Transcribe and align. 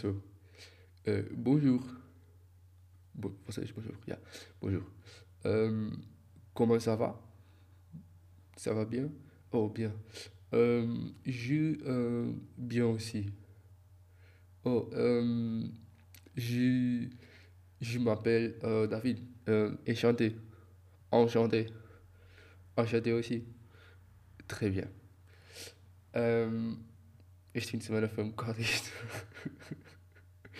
começo 0.00 0.06
eu. 0.06 0.22
Uh, 1.06 1.34
bonjour. 1.34 1.82
Bo 3.14 3.36
vocês, 3.46 3.70
bonjour. 3.72 3.94
Yeah. 4.06 4.20
Bonjour. 4.60 4.84
Um, 5.44 5.90
comment 6.54 6.80
ça 6.80 6.96
va? 6.96 7.20
Ça 8.56 8.72
va 8.72 8.84
bien? 8.84 9.10
Oh, 9.52 9.68
bien. 9.68 9.92
Um, 10.52 11.12
je. 11.24 11.76
Uh, 11.84 12.40
bien 12.56 12.86
aussi. 12.86 13.32
Oh, 14.64 14.88
um, 14.92 15.70
je. 16.36 17.08
Je 17.80 17.98
m'appelle 17.98 18.58
uh, 18.62 18.86
David. 18.88 19.18
Uh, 19.48 19.76
enchanté. 19.88 20.36
Enchanté. 21.10 21.66
Enchanté 22.76 23.12
aussi. 23.12 23.44
Très 24.46 24.70
bien. 24.70 24.88
Um, 26.14 26.76
este 27.54 27.70
fim 27.70 27.78
de 27.78 27.84
semana 27.84 28.08
foi 28.08 28.24
um 28.24 28.30
bocado 28.30 28.60
isto. 28.60 28.90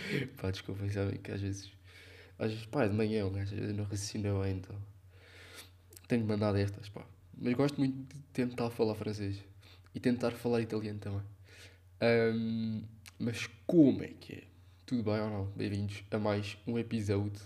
pá, 0.41 0.51
desculpa, 0.51 0.89
sabem 0.91 1.19
que 1.19 1.31
às 1.31 1.41
vezes. 1.41 1.73
Às 2.39 2.53
vezes, 2.53 2.67
pá, 2.67 2.87
de 2.87 2.95
manhã 2.95 3.27
um 3.27 3.37
às 3.37 3.51
vezes 3.51 3.77
não 3.77 3.85
raciocina 3.85 4.33
bem, 4.43 4.57
então. 4.57 4.77
Tenho 6.09 6.25
mandado 6.27 6.59
estas, 6.59 6.89
pá. 6.89 7.05
Mas 7.37 7.55
gosto 7.55 7.79
muito 7.79 7.97
de 8.15 8.23
tentar 8.33 8.71
falar 8.71 8.95
francês. 8.95 9.39
E 9.95 10.01
tentar 10.01 10.31
falar 10.33 10.61
italiano 10.61 10.99
também. 10.99 11.23
Um, 12.03 12.83
mas 13.19 13.47
como 13.67 14.03
é 14.03 14.09
que 14.09 14.35
é? 14.35 14.43
Tudo 14.87 15.03
bem 15.03 15.21
ou 15.21 15.31
não? 15.31 15.45
Bem-vindos 15.57 16.03
a 16.11 16.19
mais 16.19 16.57
um 16.67 16.79
episódio. 16.79 17.43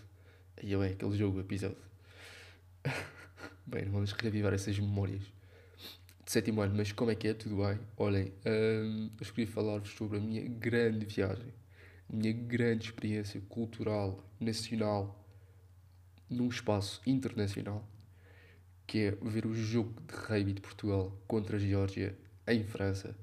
Aí 0.56 0.72
é 0.72 0.86
aquele 0.92 1.16
jogo, 1.16 1.40
episódio. 1.40 1.76
bem, 3.66 3.84
vamos 3.86 4.12
revivar 4.12 4.54
essas 4.54 4.78
memórias 4.78 5.22
de 6.24 6.32
sétimo 6.32 6.62
ano, 6.62 6.74
mas 6.76 6.90
como 6.92 7.10
é 7.10 7.14
que 7.14 7.28
é? 7.28 7.34
Tudo 7.34 7.56
bem? 7.56 7.78
Olhem, 7.96 8.32
hum, 8.46 9.10
eu 9.18 9.22
escolhi 9.22 9.46
falar-vos 9.46 9.90
sobre 9.90 10.18
a 10.18 10.20
minha 10.20 10.42
grande 10.48 11.04
viagem, 11.04 11.52
minha 12.08 12.32
grande 12.32 12.86
experiência 12.86 13.40
cultural, 13.48 14.22
nacional, 14.38 15.24
num 16.28 16.48
espaço 16.48 17.00
internacional, 17.06 17.88
que 18.86 18.98
é 18.98 19.10
ver 19.12 19.46
o 19.46 19.54
jogo 19.54 20.00
de 20.02 20.14
rugby 20.14 20.52
de 20.52 20.60
Portugal 20.60 21.16
contra 21.26 21.56
a 21.56 21.60
Geórgia 21.60 22.16
em 22.46 22.64
França. 22.64 23.16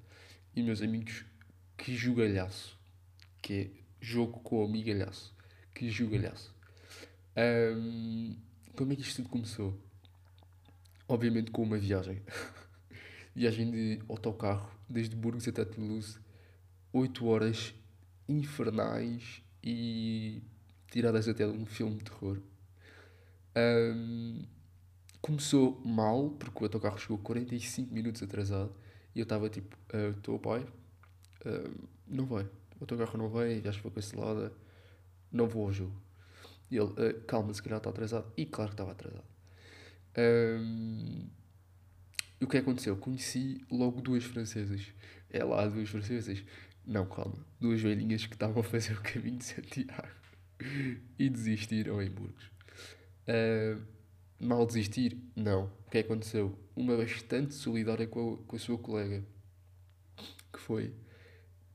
E 0.56 0.62
meus 0.62 0.82
amigos, 0.82 1.26
que 1.78 1.96
jogalhaço! 1.96 2.78
Que 3.42 3.54
é 3.54 3.70
jogo 4.00 4.40
com 4.40 4.64
amigalhaço. 4.64 5.36
Que 5.74 5.90
jogalhaço! 5.90 6.54
Hum, 7.38 8.36
como 8.76 8.92
é 8.92 8.96
que 8.96 9.02
isto 9.02 9.18
tudo 9.18 9.30
começou? 9.30 9.80
Obviamente 11.08 11.52
com 11.52 11.64
uma 11.64 11.78
viagem. 11.78 12.22
Viagem 13.34 13.72
de 13.72 14.00
autocarro 14.10 14.70
desde 14.90 15.16
Burgos 15.16 15.48
até 15.48 15.64
Toulouse, 15.64 16.20
8 16.92 17.26
horas 17.26 17.74
infernais 18.28 19.42
e 19.64 20.42
tiradas 20.90 21.28
até 21.28 21.46
de 21.46 21.58
um 21.58 21.66
filme 21.66 21.98
de 21.98 22.06
terror. 22.06 22.40
Um, 23.56 24.44
começou 25.22 25.80
mal, 25.86 26.30
porque 26.32 26.60
o 26.60 26.64
autocarro 26.64 26.98
chegou 26.98 27.18
45 27.18 27.94
minutos 27.94 28.24
atrasado 28.24 28.74
e 29.14 29.20
eu 29.20 29.24
estava 29.24 29.50
tipo, 29.50 29.78
estou 30.18 30.36
uh, 30.36 30.40
pai, 30.40 30.62
uh, 31.46 31.88
não 32.08 32.26
vai, 32.26 32.44
o 32.44 32.82
autocarro 32.82 33.18
não 33.18 33.30
vem, 33.30 33.62
já 33.62 33.74
foi 33.74 33.92
cancelada, 33.92 34.52
não 35.32 35.48
vou 35.48 35.66
ao 35.66 35.72
jogo. 35.72 36.02
E 36.70 36.78
ele, 36.78 36.86
uh, 36.86 37.22
calma, 37.28 37.54
se 37.54 37.62
calhar 37.62 37.78
está 37.78 37.90
atrasado. 37.90 38.32
E 38.38 38.46
claro 38.46 38.70
que 38.70 38.76
estava 38.76 38.92
atrasado. 38.92 39.26
Um, 40.18 41.28
e 42.40 42.46
o 42.46 42.48
que 42.48 42.58
aconteceu? 42.58 42.96
Conheci 42.98 43.64
logo 43.70 44.02
duas 44.02 44.24
francesas. 44.24 44.82
É 45.30 45.44
lá, 45.44 45.68
duas 45.68 45.90
francesas. 45.90 46.44
Não, 46.86 47.06
calma. 47.06 47.46
Duas 47.60 47.82
velhinhas 47.82 48.26
que 48.26 48.34
estavam 48.34 48.62
a 48.62 48.64
fazer 48.64 48.94
o 48.94 49.02
caminho 49.02 49.38
de 49.38 49.46
Santiago. 49.46 50.22
e 51.18 51.30
desistiram 51.30 52.02
em 52.02 52.10
Burgos. 52.10 52.52
Uh, 53.28 53.82
mal 54.40 54.66
desistir? 54.66 55.18
Não. 55.36 55.66
O 55.88 55.90
que 55.90 56.00
aconteceu? 56.00 56.58
Uma 56.76 56.98
bastante 56.98 57.54
solidária 57.54 58.08
com 58.08 58.34
a, 58.34 58.38
com 58.46 58.56
a 58.56 58.60
sua 58.60 58.78
colega. 58.78 59.24
Que 60.52 60.60
foi... 60.60 60.94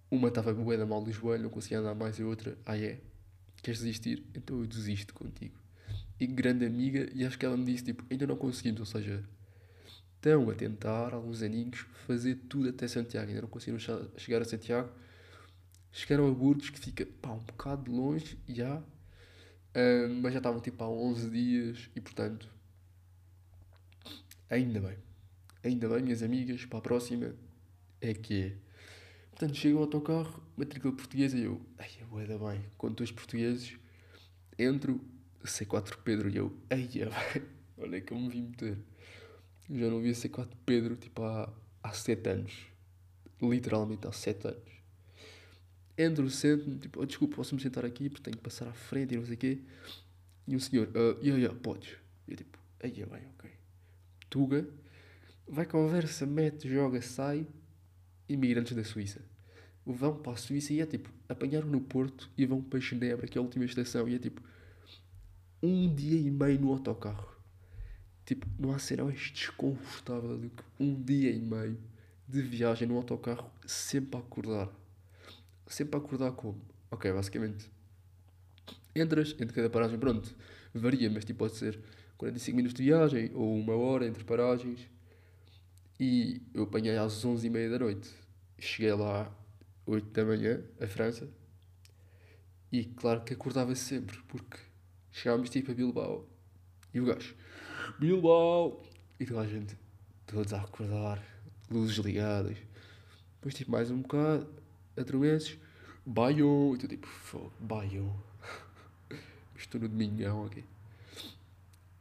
Uma 0.08 0.28
estava 0.28 0.54
bué 0.54 0.76
da 0.76 0.86
mal 0.86 1.02
do 1.02 1.10
joelho, 1.10 1.44
não 1.44 1.50
conseguia 1.50 1.80
andar 1.80 1.94
mais, 1.94 2.18
e 2.18 2.22
a 2.22 2.26
outra... 2.26 2.56
Ah, 2.64 2.78
é? 2.78 3.00
Queres 3.60 3.80
desistir? 3.80 4.24
Então 4.34 4.60
eu 4.60 4.66
desisto 4.66 5.12
contigo. 5.12 5.58
E 6.18 6.26
grande 6.26 6.64
amiga, 6.64 7.10
e 7.12 7.24
acho 7.24 7.36
que 7.36 7.44
ela 7.44 7.56
me 7.56 7.64
disse, 7.64 7.84
tipo, 7.84 8.04
ainda 8.08 8.26
não 8.26 8.36
conseguimos, 8.36 8.80
ou 8.80 8.86
seja 8.86 9.28
estão 10.16 10.50
a 10.50 10.54
tentar, 10.54 11.14
alguns 11.14 11.42
aninhos, 11.42 11.86
fazer 12.06 12.36
tudo 12.48 12.68
até 12.68 12.88
Santiago. 12.88 13.28
Ainda 13.28 13.42
não 13.42 13.48
conseguiram 13.48 13.78
chegar 14.16 14.42
a 14.42 14.44
Santiago. 14.44 14.90
Chegaram 15.92 16.28
a 16.28 16.34
Burgos, 16.34 16.70
que 16.70 16.78
fica 16.78 17.06
pá, 17.06 17.30
um 17.30 17.38
bocado 17.38 17.90
longe, 17.90 18.38
já. 18.48 18.76
Uh, 18.78 20.08
mas 20.22 20.32
já 20.32 20.38
estavam 20.38 20.60
tipo 20.60 20.82
há 20.82 20.88
11 20.88 21.30
dias 21.30 21.90
e 21.94 22.00
portanto. 22.00 22.48
Ainda 24.48 24.80
bem. 24.80 24.96
Ainda 25.64 25.88
bem, 25.88 26.02
minhas 26.02 26.22
amigas, 26.22 26.64
para 26.64 26.78
a 26.78 26.82
próxima 26.82 27.34
é 28.00 28.14
que 28.14 28.42
é. 28.42 28.56
Portanto, 29.30 29.54
chego 29.54 29.78
ao 29.78 29.84
autocarro, 29.84 30.42
matrícula 30.56 30.94
portuguesa 30.94 31.36
e 31.36 31.44
eu. 31.44 31.60
Ai, 31.78 31.90
eu 32.00 32.20
é 32.20 32.26
bem. 32.26 32.64
Com 32.78 32.90
dois 32.92 33.10
portugueses, 33.10 33.76
entro, 34.58 35.00
C4 35.44 35.96
Pedro 36.04 36.28
e 36.30 36.36
eu. 36.36 36.56
Ai, 36.70 36.88
olha 37.76 38.00
que 38.00 38.12
eu 38.12 38.18
me 38.18 38.28
vim 38.28 38.42
meter. 38.42 38.78
Já 39.70 39.90
não 39.90 40.00
via 40.00 40.12
C4 40.12 40.48
Pedro 40.64 40.96
tipo 40.96 41.22
há, 41.22 41.52
há 41.82 41.92
7 41.92 42.28
anos. 42.28 42.52
Literalmente 43.42 44.06
há 44.06 44.12
7 44.12 44.48
anos. 44.48 44.76
Entro, 45.98 46.28
sento-me, 46.28 46.78
tipo, 46.78 47.00
oh, 47.00 47.06
desculpa, 47.06 47.36
posso-me 47.36 47.60
sentar 47.60 47.84
aqui 47.84 48.10
porque 48.10 48.22
tenho 48.22 48.36
que 48.36 48.42
passar 48.42 48.68
à 48.68 48.72
frente 48.72 49.14
e 49.14 49.16
não 49.16 49.24
sei 49.24 49.34
o 49.34 49.38
quê. 49.38 49.58
E 50.46 50.54
um 50.54 50.60
senhor, 50.60 50.88
uh, 50.88 51.18
yeah, 51.22 51.38
yeah, 51.38 51.54
podes. 51.58 51.96
Eu 52.28 52.36
tipo, 52.36 52.58
aí 52.82 53.00
é 53.00 53.06
bem, 53.06 53.22
ok. 53.34 53.50
Tuga, 54.28 54.68
vai 55.48 55.64
conversa, 55.64 56.26
mete, 56.26 56.68
joga, 56.68 57.00
sai. 57.00 57.46
Imigrantes 58.28 58.76
da 58.76 58.84
Suíça. 58.84 59.24
Vão 59.86 60.16
para 60.16 60.32
a 60.32 60.36
Suíça 60.36 60.72
e 60.72 60.80
é 60.80 60.86
tipo, 60.86 61.08
apanharam 61.28 61.68
no 61.68 61.80
Porto 61.80 62.30
e 62.36 62.44
vão 62.44 62.60
para 62.60 62.80
Genebra, 62.80 63.26
que 63.26 63.38
é 63.38 63.40
a 63.40 63.42
última 63.42 63.64
estação, 63.64 64.08
e 64.08 64.16
é 64.16 64.18
tipo, 64.18 64.42
um 65.62 65.94
dia 65.94 66.18
e 66.18 66.30
meio 66.30 66.60
no 66.60 66.72
autocarro. 66.72 67.35
Tipo, 68.26 68.44
não 68.58 68.72
há 68.72 68.78
cena 68.80 69.04
mais 69.04 69.30
desconfortável 69.30 70.36
do 70.36 70.50
que 70.50 70.62
um 70.80 71.00
dia 71.00 71.30
e 71.30 71.40
meio 71.40 71.78
de 72.26 72.42
viagem 72.42 72.88
no 72.88 72.96
autocarro 72.96 73.48
sempre 73.64 74.16
a 74.16 74.18
acordar. 74.18 74.68
Sempre 75.68 75.94
a 75.96 75.98
acordar 76.00 76.32
como? 76.32 76.60
Ok, 76.90 77.12
basicamente. 77.12 77.70
Entras 78.96 79.30
entre 79.38 79.54
cada 79.54 79.70
paragem, 79.70 79.96
pronto, 79.96 80.34
varia, 80.74 81.08
mas 81.08 81.24
tipo 81.24 81.38
pode 81.38 81.54
ser 81.54 81.78
45 82.18 82.56
minutos 82.56 82.76
de 82.76 82.82
viagem 82.82 83.30
ou 83.32 83.56
uma 83.56 83.76
hora 83.76 84.04
entre 84.06 84.24
paragens. 84.24 84.80
E 86.00 86.42
eu 86.52 86.64
apanhei 86.64 86.96
às 86.96 87.24
11h30 87.24 87.70
da 87.70 87.78
noite. 87.78 88.10
Cheguei 88.58 88.92
lá 88.92 89.22
às 89.22 89.28
8 89.86 90.10
da 90.10 90.24
manhã, 90.24 90.64
a 90.80 90.86
França. 90.88 91.28
E 92.72 92.84
claro 92.84 93.22
que 93.22 93.34
acordava 93.34 93.74
sempre, 93.76 94.18
porque 94.26 94.58
chegámos 95.12 95.48
tipo 95.48 95.70
a 95.70 95.74
Bilbao. 95.74 96.28
E 96.92 97.00
o 97.00 97.04
gajo, 97.04 97.36
Bilbao! 97.98 98.82
E 99.18 99.24
toda 99.24 99.40
a 99.40 99.46
gente, 99.46 99.76
todos 100.26 100.52
a 100.52 100.60
acordar, 100.60 101.22
luzes 101.70 101.96
ligadas. 101.96 102.56
Depois, 103.36 103.54
tipo, 103.54 103.70
mais 103.70 103.90
um 103.90 104.02
bocado, 104.02 104.46
adormeces, 104.96 105.58
Bayon! 106.04 106.74
E 106.74 106.78
tu, 106.78 106.88
tipo, 106.88 107.06
fogo, 107.06 107.52
Bayon! 107.60 108.12
Estou 109.56 109.80
no 109.82 109.88
domingão 109.88 110.44
aqui. 110.44 110.64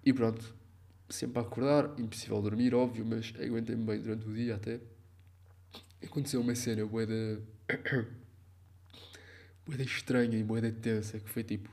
E 0.04 0.12
pronto, 0.12 0.54
sempre 1.10 1.40
a 1.40 1.42
acordar, 1.42 2.00
impossível 2.00 2.42
dormir, 2.42 2.76
óbvio, 2.76 3.06
mas 3.06 3.34
aguentei-me 3.40 3.86
bem 3.86 4.02
durante 4.02 4.28
o 4.28 4.34
dia 4.34 4.56
até. 4.56 4.80
Aconteceu 6.04 6.42
uma 6.42 6.56
cena 6.56 6.86
boeda. 6.86 7.42
boeda 9.66 9.84
estranha 9.84 10.38
e 10.38 10.44
boeda 10.44 10.72
tensa, 10.72 11.20
que 11.20 11.30
foi 11.30 11.44
tipo. 11.44 11.70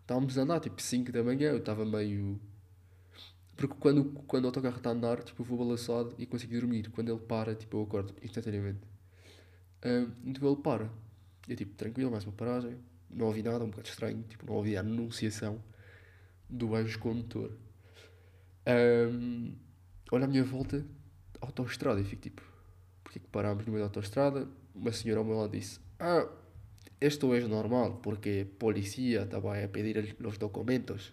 Estávamos 0.00 0.38
a 0.38 0.42
andar 0.42 0.60
tipo 0.60 0.80
5 0.80 1.10
da 1.12 1.22
manhã, 1.22 1.50
eu 1.50 1.58
estava 1.58 1.84
meio 1.84 2.38
porque 3.56 3.74
quando, 3.78 4.04
quando 4.26 4.44
o 4.44 4.48
autocarro 4.48 4.76
está 4.76 4.90
a 4.90 4.92
andar, 4.92 5.22
tipo, 5.22 5.42
eu 5.42 5.46
vou 5.46 5.58
balançado 5.58 6.14
e 6.18 6.26
consigo 6.26 6.52
dormir. 6.54 6.90
Quando 6.90 7.10
ele 7.10 7.20
para, 7.20 7.54
tipo, 7.54 7.76
eu 7.76 7.82
acordo 7.82 8.14
instantaneamente. 8.22 8.80
Um, 9.84 10.30
então 10.30 10.48
ele 10.48 10.60
para. 10.60 10.90
Eu, 11.48 11.56
tipo, 11.56 11.74
tranquilo, 11.74 12.10
mais 12.10 12.24
uma 12.24 12.32
paragem. 12.32 12.76
Não 13.08 13.26
ouvi 13.26 13.42
nada, 13.42 13.64
um 13.64 13.70
bocado 13.70 13.88
estranho. 13.88 14.22
Tipo, 14.28 14.46
não 14.46 14.54
ouvi 14.54 14.76
a 14.76 14.80
anunciação 14.80 15.62
do 16.50 16.74
anjo 16.74 16.98
condutor. 16.98 17.52
Um, 18.66 19.54
olha 20.10 20.24
a 20.24 20.28
minha 20.28 20.44
volta, 20.44 20.84
autoestrada. 21.40 22.00
E 22.00 22.04
fico 22.04 22.22
tipo, 22.22 22.42
porque 23.04 23.20
que 23.20 23.28
parámos 23.28 23.64
no 23.66 23.72
meio 23.72 23.84
da 23.84 23.86
autoestrada? 23.86 24.48
Uma 24.74 24.90
senhora 24.90 25.20
ao 25.20 25.24
meu 25.24 25.36
lado 25.36 25.52
disse, 25.52 25.78
ah, 26.00 26.28
esto 27.00 27.32
é 27.32 27.40
normal, 27.46 27.98
porque 27.98 28.48
a 28.50 28.58
polícia 28.58 29.22
estava 29.22 29.62
a 29.62 29.68
pedir 29.68 30.16
os 30.24 30.38
documentos. 30.38 31.12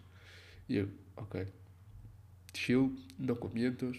E 0.68 0.78
eu, 0.78 0.90
ok 1.16 1.61
chill, 2.54 2.96
não 3.18 3.36
comentas. 3.36 3.98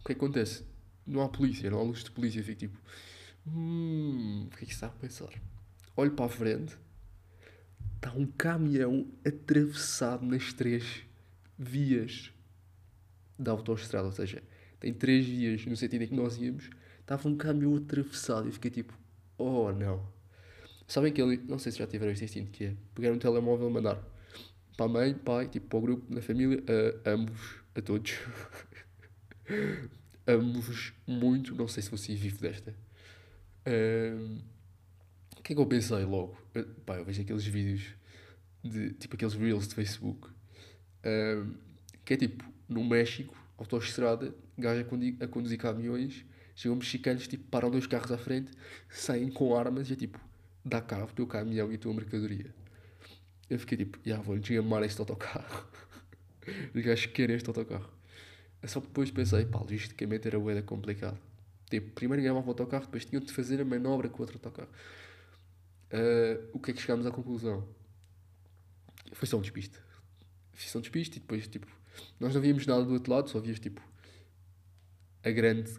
O 0.00 0.04
que 0.06 0.12
acontece? 0.12 0.64
Não 1.06 1.20
há 1.22 1.28
polícia, 1.28 1.70
não 1.70 1.78
há 1.80 1.82
luz 1.82 2.04
de 2.04 2.10
polícia. 2.10 2.42
Fico 2.42 2.58
tipo, 2.58 2.78
hum, 3.46 4.48
o 4.52 4.56
que 4.56 4.64
é 4.64 4.66
que 4.66 4.72
está 4.72 4.86
a 4.86 4.90
pensar? 4.90 5.30
olho 5.96 6.12
para 6.12 6.26
a 6.26 6.28
frente, 6.28 6.76
está 7.96 8.12
um 8.12 8.26
caminhão 8.26 9.06
atravessado 9.26 10.24
nas 10.26 10.52
três 10.52 11.02
vias 11.58 12.32
da 13.38 13.52
autoestrada, 13.52 14.06
ou 14.06 14.12
seja, 14.12 14.42
tem 14.78 14.92
três 14.92 15.26
vias 15.26 15.64
no 15.64 15.76
sentido 15.76 16.02
em 16.02 16.08
que 16.08 16.14
nós 16.14 16.36
íamos, 16.36 16.68
estava 17.00 17.28
um 17.28 17.36
caminhão 17.36 17.74
atravessado 17.76 18.48
e 18.48 18.52
fiquei 18.52 18.70
tipo, 18.70 18.92
oh 19.38 19.72
não. 19.72 20.06
Sabem 20.86 21.12
que 21.12 21.20
ele, 21.20 21.38
não 21.48 21.58
sei 21.58 21.72
se 21.72 21.78
já 21.78 21.86
tiveram 21.86 22.12
este 22.12 22.26
instinto 22.26 22.50
que 22.50 22.66
é 22.66 22.76
pegar 22.94 23.12
um 23.12 23.18
telemóvel 23.18 23.68
e 23.68 23.72
mandar 23.72 24.00
para 24.76 24.86
a 24.86 24.88
mãe, 24.88 25.14
pai, 25.14 25.48
tipo 25.48 25.66
para 25.68 25.78
o 25.78 25.82
grupo, 25.82 26.14
na 26.14 26.20
família, 26.20 26.62
a 27.04 27.10
ambos, 27.10 27.40
a 27.74 27.82
todos. 27.82 28.12
Amo-vos 30.26 30.92
muito, 31.06 31.54
não 31.54 31.68
sei 31.68 31.82
se 31.82 31.90
você 31.90 32.14
vive 32.14 32.38
desta. 32.38 32.74
Um, 33.66 34.40
o 35.38 35.42
que 35.42 35.52
é 35.52 35.56
que 35.56 35.62
eu 35.62 35.66
pensei 35.66 36.04
logo? 36.04 36.36
Eu, 36.52 36.64
pá, 36.84 36.96
eu 36.96 37.04
vejo 37.04 37.22
aqueles 37.22 37.44
vídeos 37.44 37.94
de 38.62 38.90
tipo 38.94 39.14
aqueles 39.14 39.34
reels 39.34 39.68
de 39.68 39.74
Facebook 39.74 40.28
que 42.04 42.14
é 42.14 42.16
tipo 42.16 42.44
no 42.68 42.84
México, 42.84 43.36
autoestrada, 43.56 44.34
gajo 44.58 44.84
a, 45.20 45.24
a 45.24 45.28
conduzir 45.28 45.58
caminhões, 45.58 46.24
chegam 46.54 46.76
mexicanos, 46.76 47.28
tipo, 47.28 47.44
param 47.44 47.70
dois 47.70 47.86
carros 47.86 48.10
à 48.10 48.18
frente, 48.18 48.52
saem 48.88 49.30
com 49.30 49.56
armas 49.56 49.88
e 49.90 49.92
é 49.92 49.96
tipo, 49.96 50.18
dá 50.64 50.80
cá 50.80 51.04
o 51.04 51.08
teu 51.08 51.26
caminhão 51.26 51.70
e 51.70 51.76
a 51.76 51.78
tua 51.78 51.94
mercadoria. 51.94 52.54
Eu 53.48 53.58
fiquei 53.58 53.78
tipo, 53.78 53.98
já 54.04 54.20
vou 54.20 54.38
desgamar 54.38 54.82
este 54.82 55.00
autocarro. 55.00 55.66
Os 56.74 56.82
gajos 56.82 57.06
querem 57.06 57.36
este 57.36 57.48
autocarro. 57.48 57.88
Só 58.64 58.80
que 58.80 58.88
depois 58.88 59.10
pensei, 59.10 59.44
pá, 59.44 59.60
logisticamente 59.60 60.26
era 60.26 60.38
boeda 60.38 60.62
complicado. 60.62 61.18
Tipo, 61.70 61.92
primeiro 61.92 62.22
ganhava 62.22 62.44
o 62.44 62.48
autocarro, 62.48 62.84
depois 62.84 63.04
tinham 63.04 63.22
de 63.22 63.32
fazer 63.32 63.60
a 63.60 63.64
manobra 63.64 64.08
com 64.08 64.22
outro 64.22 64.36
autocarro. 64.36 64.70
Uh, 65.92 66.48
o 66.52 66.58
que 66.58 66.72
é 66.72 66.74
que 66.74 66.80
chegámos 66.80 67.06
à 67.06 67.10
conclusão? 67.10 67.68
Foi 69.12 69.28
só 69.28 69.38
um 69.38 69.40
despiste. 69.40 69.78
Fiz 70.52 70.70
só 70.70 70.78
um 70.78 70.82
despiste 70.82 71.18
e 71.18 71.20
depois, 71.20 71.46
tipo, 71.46 71.66
nós 72.18 72.34
não 72.34 72.40
víamos 72.40 72.66
nada 72.66 72.84
do 72.84 72.92
outro 72.92 73.12
lado, 73.12 73.30
só 73.30 73.38
víamos, 73.38 73.60
tipo, 73.60 73.80
a 75.22 75.30
grande 75.30 75.72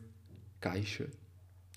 caixa 0.60 1.10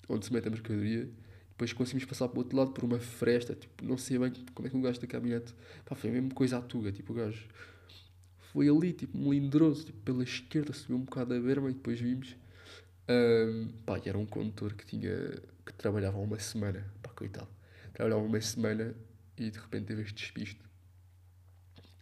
onde 0.07 0.25
se 0.25 0.33
mete 0.33 0.47
a 0.47 0.51
mercadoria. 0.51 1.09
Depois 1.51 1.73
conseguimos 1.73 2.05
passar 2.05 2.27
para 2.27 2.37
o 2.37 2.39
outro 2.39 2.57
lado 2.57 2.71
por 2.71 2.83
uma 2.83 2.99
fresta, 2.99 3.53
tipo, 3.53 3.85
não 3.85 3.97
sei 3.97 4.17
bem 4.17 4.33
como 4.53 4.67
é 4.67 4.71
que 4.71 4.77
o 4.77 4.81
gajo 4.81 4.99
da 4.99 5.07
caminhonete. 5.07 5.53
Pá, 5.85 5.95
foi 5.95 6.09
a 6.09 6.13
mesma 6.13 6.31
coisa 6.31 6.57
à 6.57 6.61
tuga, 6.61 6.91
tipo, 6.91 7.13
o 7.13 7.15
gajo 7.15 7.47
foi 8.51 8.67
ali, 8.67 8.91
tipo, 8.91 9.17
melindroso, 9.17 9.85
tipo, 9.85 9.99
pela 9.99 10.23
esquerda, 10.23 10.73
subiu 10.73 10.97
um 10.97 11.01
bocado 11.01 11.33
a 11.33 11.39
berma 11.39 11.69
e 11.69 11.73
depois 11.73 11.99
vimos. 11.99 12.35
Um, 13.09 13.69
pá, 13.85 13.99
e 14.03 14.09
era 14.09 14.17
um 14.17 14.25
condutor 14.25 14.73
que 14.73 14.85
tinha, 14.85 15.11
que 15.65 15.73
trabalhava 15.73 16.17
uma 16.17 16.39
semana, 16.39 16.85
pá, 17.01 17.09
coitado. 17.11 17.47
Trabalhava 17.93 18.21
uma 18.21 18.41
semana 18.41 18.95
e 19.37 19.49
de 19.49 19.57
repente 19.57 19.85
teve 19.85 20.01
este 20.01 20.15
despiste. 20.15 20.61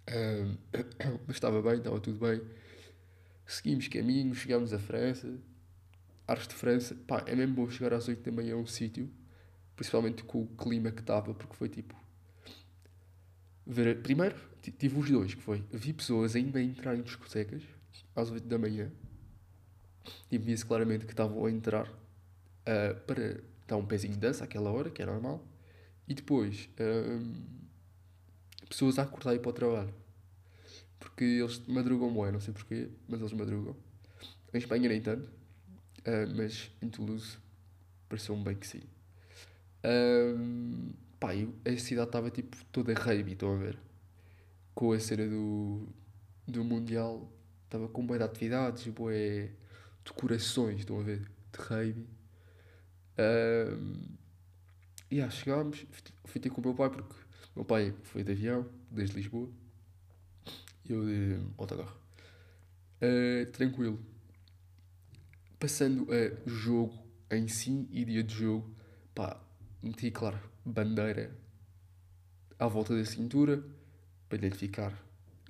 Um, 0.10 0.57
mas 1.28 1.36
estava 1.36 1.62
bem, 1.62 1.78
estava 1.78 2.00
tudo 2.00 2.19
bem. 2.19 2.42
Seguimos 3.46 3.88
caminho, 3.88 4.34
chegámos 4.34 4.74
a 4.74 4.80
França, 4.80 5.31
Ares 6.28 6.48
de 6.48 6.54
França. 6.56 6.96
Pá, 7.07 7.24
é 7.28 7.36
mesmo 7.36 7.56
bom 7.56 7.69
chegar 7.69 7.94
às 7.94 8.07
8 8.07 8.24
da 8.24 8.31
manhã 8.31 8.56
a 8.56 8.57
um 8.57 8.66
sítio, 8.66 9.10
principalmente 9.79 10.23
com 10.23 10.41
o 10.41 10.45
clima 10.45 10.91
que 10.91 10.99
estava, 10.99 11.33
porque 11.33 11.55
foi 11.55 11.69
tipo. 11.69 11.95
Ver, 13.65 14.01
primeiro, 14.01 14.35
tive 14.77 14.99
os 14.99 15.09
dois, 15.09 15.33
que 15.33 15.41
foi, 15.41 15.63
vi 15.71 15.93
pessoas 15.93 16.35
ainda 16.35 16.59
a 16.59 16.61
entrar 16.61 16.97
em 16.97 17.01
discotecas 17.01 17.63
às 18.13 18.29
8 18.29 18.45
da 18.45 18.57
manhã 18.57 18.91
e 20.29 20.37
via-se 20.37 20.65
claramente 20.65 21.05
que 21.05 21.13
estavam 21.13 21.45
a 21.45 21.49
entrar 21.49 21.87
uh, 21.87 22.99
para 23.07 23.41
dar 23.65 23.77
um 23.77 23.85
pezinho 23.85 24.15
de 24.15 24.19
dança 24.19 24.43
àquela 24.43 24.69
hora, 24.69 24.89
que 24.89 25.01
é 25.01 25.05
normal, 25.05 25.47
e 26.09 26.13
depois 26.13 26.67
uh, 26.77 28.67
pessoas 28.67 28.99
a 28.99 29.03
acordar 29.03 29.31
e 29.31 29.37
ir 29.37 29.39
para 29.39 29.49
o 29.49 29.53
trabalho. 29.53 29.93
Porque 30.99 31.23
eles 31.23 31.65
madrugam 31.67 32.13
bem, 32.13 32.33
não 32.33 32.41
sei 32.41 32.53
porquê, 32.53 32.89
mas 33.07 33.21
eles 33.21 33.31
madrugam. 33.31 33.77
Em 34.53 34.57
Espanha 34.57 34.89
nem 34.89 35.01
tanto, 35.01 35.29
uh, 35.29 36.35
mas 36.35 36.69
em 36.81 36.89
Toulouse 36.89 37.37
pareceu-me 38.09 38.43
bem 38.43 38.55
que 38.57 38.67
sim. 38.67 38.81
Um, 39.83 40.89
pá, 41.19 41.29
a 41.33 41.77
cidade 41.77 42.07
estava 42.07 42.29
tipo 42.29 42.57
toda 42.71 42.93
rave, 42.93 43.33
estão 43.33 43.53
a 43.53 43.57
ver? 43.57 43.79
com 44.79 44.93
a 44.93 44.99
cena 45.01 45.27
do, 45.27 45.89
do 46.47 46.63
Mundial, 46.63 47.29
estava 47.65 47.89
com 47.89 48.05
boa 48.05 48.17
de 48.17 48.23
atividades, 48.23 48.87
boa 48.87 49.11
decorações, 50.05 50.79
estão 50.79 51.01
a 51.01 51.03
ver? 51.03 51.19
De 51.51 51.59
rave. 51.59 52.07
Um, 53.19 54.15
e 55.11 55.15
yeah, 55.15 55.29
chegámos, 55.29 55.85
fui 56.23 56.39
ter 56.39 56.49
com 56.49 56.61
o 56.61 56.63
meu 56.63 56.73
pai, 56.73 56.89
porque 56.89 57.13
meu 57.53 57.65
pai 57.65 57.93
foi 58.03 58.23
de 58.23 58.31
avião, 58.31 58.69
desde 58.89 59.17
Lisboa, 59.17 59.49
e 60.85 60.93
eu 60.93 61.05
de 61.05 61.37
autocarro. 61.57 61.99
Uh, 63.01 63.51
tranquilo. 63.51 63.99
Passando 65.59 66.07
a 66.09 66.49
jogo 66.49 66.97
em 67.29 67.49
si 67.49 67.85
e 67.91 68.05
dia 68.05 68.23
de 68.23 68.33
jogo, 68.33 68.73
pá, 69.13 69.37
meti, 69.81 70.11
claro, 70.11 70.39
bandeira 70.65 71.31
à 72.57 72.67
volta 72.67 72.95
da 72.95 73.05
cintura, 73.05 73.63
para 74.27 74.37
identificar 74.37 74.93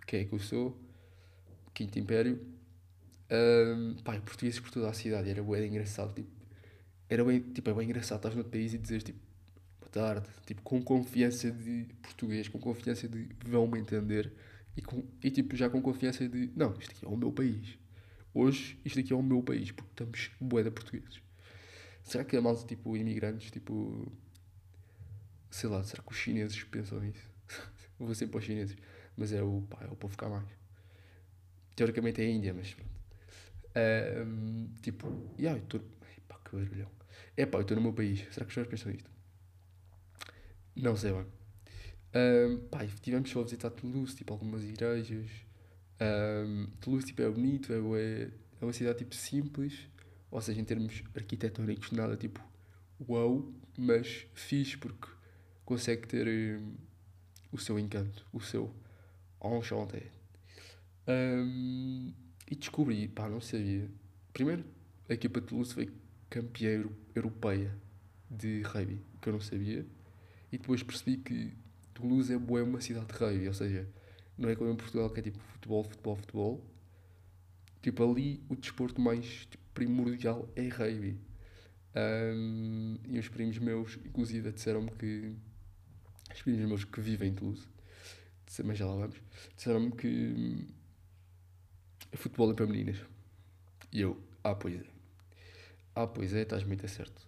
quem 0.05 0.21
é 0.21 0.25
que 0.25 0.33
eu 0.33 0.39
sou, 0.39 0.79
Quinto 1.73 1.97
Império. 1.97 2.39
Um, 3.31 3.95
pá, 4.03 4.19
portugueses 4.19 4.59
por 4.59 4.71
toda 4.71 4.89
a 4.89 4.93
cidade, 4.93 5.29
era 5.29 5.43
bem 5.43 5.67
engraçado. 5.67 6.13
Tipo, 6.13 6.29
era 7.07 7.23
bem, 7.23 7.39
tipo, 7.41 7.69
é 7.69 7.73
bem 7.73 7.85
engraçado, 7.85 8.17
estás 8.17 8.35
no 8.35 8.43
país 8.43 8.73
e 8.73 8.77
dizes 8.77 9.03
tipo, 9.03 9.19
boa 9.79 9.89
tarde, 9.89 10.27
tipo, 10.45 10.61
com 10.61 10.81
confiança 10.81 11.51
de 11.51 11.87
português, 12.01 12.47
com 12.47 12.59
confiança 12.59 13.07
de 13.07 13.29
vão-me 13.45 13.79
entender 13.79 14.31
e, 14.77 14.81
com, 14.81 15.03
e 15.23 15.31
tipo, 15.31 15.55
já 15.55 15.69
com 15.69 15.81
confiança 15.81 16.27
de 16.27 16.51
não, 16.55 16.77
isto 16.79 16.91
aqui 16.91 17.05
é 17.05 17.07
o 17.07 17.17
meu 17.17 17.31
país. 17.31 17.77
Hoje, 18.33 18.79
isto 18.85 18.99
aqui 18.99 19.11
é 19.11 19.15
o 19.15 19.23
meu 19.23 19.41
país, 19.41 19.71
porque 19.71 19.89
estamos 19.91 20.31
de 20.39 20.71
portugueses. 20.71 21.21
Será 22.09 22.23
que 22.23 22.35
é 22.35 22.41
malta, 22.41 22.65
tipo, 22.65 22.97
imigrantes, 22.97 23.51
tipo, 23.51 24.11
sei 25.51 25.69
lá, 25.69 25.83
será 25.83 26.01
que 26.01 26.11
os 26.11 26.17
chineses 26.17 26.63
pensam 26.63 27.00
nisso? 27.00 27.31
vou 28.00 28.15
sempre 28.15 28.31
para 28.31 28.39
os 28.39 28.45
chineses. 28.45 28.75
Mas 29.15 29.31
é 29.31 29.43
o, 29.43 29.62
pá, 29.69 29.84
é 29.84 29.88
o 29.91 29.95
povo 29.95 30.17
cá 30.17 30.27
mais. 30.27 30.50
Teoricamente 31.75 32.19
é 32.19 32.25
a 32.25 32.29
Índia, 32.29 32.51
mas 32.51 32.74
pronto. 32.74 32.89
Tipo, 34.81 35.07
yeah, 35.38 35.60
eu 35.60 35.63
estou. 35.63 35.81
Pá, 36.27 36.39
que 36.43 36.55
barulhão. 36.55 36.89
É 37.38 37.45
pá, 37.45 37.60
eu 37.60 37.62
estou 37.62 37.77
no 37.77 37.84
meu 37.84 37.93
país. 37.93 38.22
Será 38.31 38.43
que 38.43 38.50
os 38.50 38.53
senhores 38.55 38.72
pensam 38.72 38.91
nisto? 38.91 39.10
Não 40.75 40.95
sei 40.95 41.13
bem. 41.13 41.27
Um, 42.15 42.67
pá, 42.69 42.88
tivemos 43.01 43.29
só 43.29 43.41
a 43.41 43.43
visitar 43.43 43.69
Toulouse, 43.69 44.15
tipo, 44.15 44.34
algumas 44.34 44.63
igrejas. 44.63 45.29
Um, 46.01 46.72
Toulouse, 46.81 47.05
tipo, 47.05 47.22
é 47.22 47.29
bonito, 47.29 47.72
é, 47.72 48.31
é 48.62 48.65
uma 48.65 48.74
cidade, 48.74 48.98
tipo, 48.98 49.13
simples. 49.13 49.88
Ou 50.31 50.41
seja, 50.41 50.59
em 50.62 50.63
termos 50.63 51.03
arquitetónicos, 51.15 51.91
nada, 51.91 52.15
tipo, 52.15 52.39
wow, 53.07 53.51
mas 53.77 54.27
fixe 54.33 54.77
porque 54.77 55.07
consegue 55.65 56.07
ter 56.07 56.62
o 57.51 57.57
seu 57.57 57.79
encanto, 57.79 58.25
o 58.31 58.39
seu 58.39 58.74
enchanté. 59.43 60.03
Um, 61.07 62.13
e 62.50 62.55
descobri, 62.55 63.07
pá, 63.07 63.29
não 63.29 63.41
sabia. 63.41 63.89
Primeiro, 64.33 64.63
a 65.07 65.13
equipa 65.13 65.41
de 65.41 65.48
Toulouse 65.48 65.74
foi 65.74 65.91
campeã 66.29 66.86
europeia 67.15 67.75
de 68.29 68.62
rugby, 68.62 69.01
que 69.21 69.29
eu 69.29 69.33
não 69.33 69.41
sabia. 69.41 69.86
E 70.51 70.57
depois 70.57 70.83
percebi 70.83 71.17
que 71.17 71.53
Toulouse 71.93 72.31
é 72.33 72.38
boa 72.38 72.63
uma 72.63 72.81
cidade 72.81 73.07
de 73.07 73.13
rugby, 73.13 73.48
ou 73.48 73.53
seja, 73.53 73.88
não 74.38 74.50
é 74.50 74.55
como 74.55 74.71
em 74.71 74.75
Portugal 74.75 75.09
que 75.09 75.19
é 75.19 75.24
tipo 75.24 75.39
futebol, 75.39 75.83
futebol, 75.83 76.15
futebol. 76.15 76.65
Tipo, 77.81 78.12
ali 78.12 78.43
o 78.50 78.55
desporto 78.55 79.01
mais 79.01 79.45
tipo, 79.45 79.63
primordial 79.79 80.51
é 80.57 80.67
rugby. 80.67 81.17
Um, 81.95 82.98
e 83.07 83.17
os 83.17 83.29
primos 83.29 83.57
meus, 83.59 83.98
inclusive, 84.05 84.51
disseram-me 84.51 84.91
que 84.91 85.33
os 86.33 86.41
primos 86.41 86.67
meus 86.67 86.83
que 86.83 87.00
vivem 87.00 87.29
em 87.29 87.33
Toulouse, 87.33 87.65
mas 88.65 88.77
já 88.77 88.86
lá 88.86 88.95
vamos, 88.95 89.17
disseram-me 89.55 89.91
que 89.91 90.07
hum, 90.07 90.67
futebol 92.13 92.51
é 92.51 92.53
para 92.53 92.67
meninas. 92.67 92.98
E 93.91 94.01
eu, 94.01 94.21
ah, 94.43 94.53
pois 94.53 94.75
é. 94.75 94.83
Ah, 95.95 96.05
pois 96.05 96.33
é, 96.33 96.41
estás 96.41 96.63
muito 96.65 96.86
a 96.86 96.89
certo. 96.89 97.25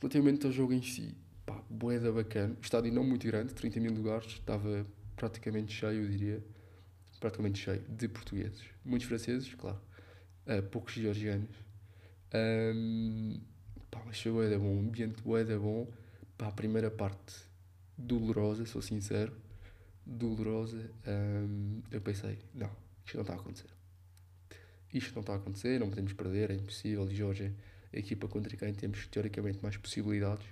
Relativamente 0.00 0.46
ao 0.46 0.52
jogo 0.52 0.74
em 0.74 0.82
si, 0.82 1.16
pá, 1.46 1.60
boeda 1.70 2.12
bacana. 2.12 2.54
O 2.54 2.62
estádio 2.62 2.92
não 2.92 3.02
muito 3.02 3.26
grande, 3.26 3.54
30 3.54 3.80
mil 3.80 3.92
lugares, 3.94 4.32
estava 4.32 4.86
praticamente 5.16 5.72
cheio, 5.72 6.02
eu 6.02 6.08
diria. 6.08 6.44
Praticamente 7.18 7.58
cheio 7.58 7.82
de 7.88 8.06
portugueses. 8.08 8.62
Muitos 8.84 9.08
franceses, 9.08 9.52
claro. 9.54 9.80
Uh, 10.46 10.62
poucos 10.62 10.94
georgianos. 10.94 11.67
Um, 12.34 13.40
pá, 13.90 14.02
mas 14.06 14.20
foi 14.20 14.32
bom. 14.58 14.76
O 14.76 14.80
ambiente 14.80 15.22
boeda 15.22 15.58
bom. 15.58 15.86
Pá, 16.36 16.48
a 16.48 16.52
primeira 16.52 16.90
parte 16.90 17.34
dolorosa, 17.96 18.64
sou 18.66 18.80
sincero, 18.80 19.32
dolorosa. 20.06 20.90
Um, 21.06 21.82
eu 21.90 22.00
pensei, 22.00 22.38
não, 22.54 22.70
isto 23.04 23.16
não 23.16 23.22
está 23.22 23.34
a 23.34 23.36
acontecer. 23.36 23.70
Isto 24.92 25.14
não 25.14 25.20
está 25.20 25.34
a 25.34 25.36
acontecer, 25.36 25.78
não 25.78 25.90
podemos 25.90 26.12
perder, 26.12 26.50
é 26.50 26.54
impossível. 26.54 27.08
Georgia, 27.10 27.54
a 27.92 27.98
equipa 27.98 28.28
contra 28.28 28.56
quem 28.56 28.72
temos 28.72 29.06
teoricamente 29.06 29.58
mais 29.62 29.76
possibilidades. 29.76 30.46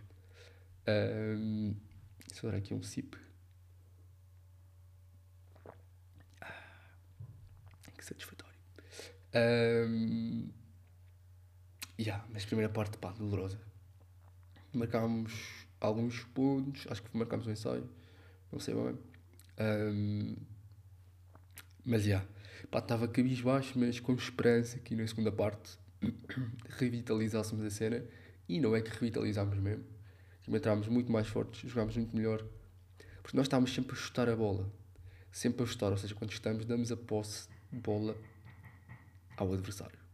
Um, 0.88 1.74
Só 2.32 2.48
aqui 2.50 2.74
um 2.74 2.82
sip. 2.82 3.16
Que 7.96 8.04
satisfatório. 8.04 8.54
Um, 9.34 10.50
yeah, 11.98 12.24
mas 12.32 12.44
primeira 12.44 12.72
parte, 12.72 12.98
pá, 12.98 13.12
dolorosa. 13.12 13.60
Marcámos 14.72 15.32
alguns 15.80 16.24
pontos, 16.24 16.86
acho 16.90 17.02
que 17.02 17.16
marcámos 17.16 17.46
um 17.46 17.50
ensaio, 17.50 17.88
não 18.52 18.58
sei 18.58 18.74
bem. 18.74 18.98
Um, 19.58 20.36
mas 21.84 22.02
já, 22.02 22.08
yeah, 22.08 22.28
pá, 22.70 22.78
estava 22.78 23.08
cabisbaixo, 23.08 23.78
mas 23.78 24.00
com 24.00 24.14
esperança 24.14 24.78
que 24.78 24.94
na 24.94 25.06
segunda 25.06 25.32
parte 25.32 25.78
revitalizássemos 26.78 27.64
a 27.64 27.70
cena. 27.70 28.04
E 28.48 28.60
não 28.60 28.76
é 28.76 28.80
que 28.80 28.90
revitalizámos 28.90 29.58
mesmo. 29.58 29.84
Entrámos 30.46 30.86
muito 30.86 31.10
mais 31.10 31.26
fortes, 31.26 31.68
jogámos 31.68 31.96
muito 31.96 32.14
melhor. 32.14 32.46
Porque 33.22 33.36
nós 33.36 33.46
estávamos 33.46 33.74
sempre 33.74 33.92
a 33.92 33.98
chutar 33.98 34.28
a 34.28 34.36
bola. 34.36 34.72
Sempre 35.32 35.64
a 35.64 35.66
chutar, 35.66 35.90
ou 35.90 35.98
seja, 35.98 36.14
quando 36.14 36.30
estamos, 36.30 36.64
damos 36.64 36.92
a 36.92 36.96
posse 36.96 37.48
de 37.72 37.78
bola 37.78 38.16
ao 39.36 39.52
adversário. 39.52 40.05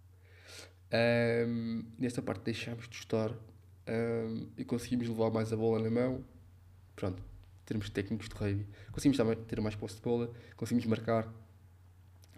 Um, 0.92 1.84
parte 2.22 2.42
deixámos 2.44 2.86
de 2.86 2.96
chutar 2.96 3.32
um, 3.88 4.48
e 4.58 4.64
conseguimos 4.64 5.08
levar 5.08 5.30
mais 5.30 5.52
a 5.52 5.56
bola 5.56 5.82
na 5.82 5.90
mão. 5.90 6.22
Pronto, 6.94 7.22
termos 7.64 7.88
técnicos 7.88 8.28
de 8.28 8.34
rugby. 8.34 8.66
Conseguimos 8.90 9.36
ter 9.46 9.60
mais 9.60 9.74
posse 9.74 9.96
de 9.96 10.02
bola, 10.02 10.30
conseguimos 10.56 10.86
marcar. 10.86 11.32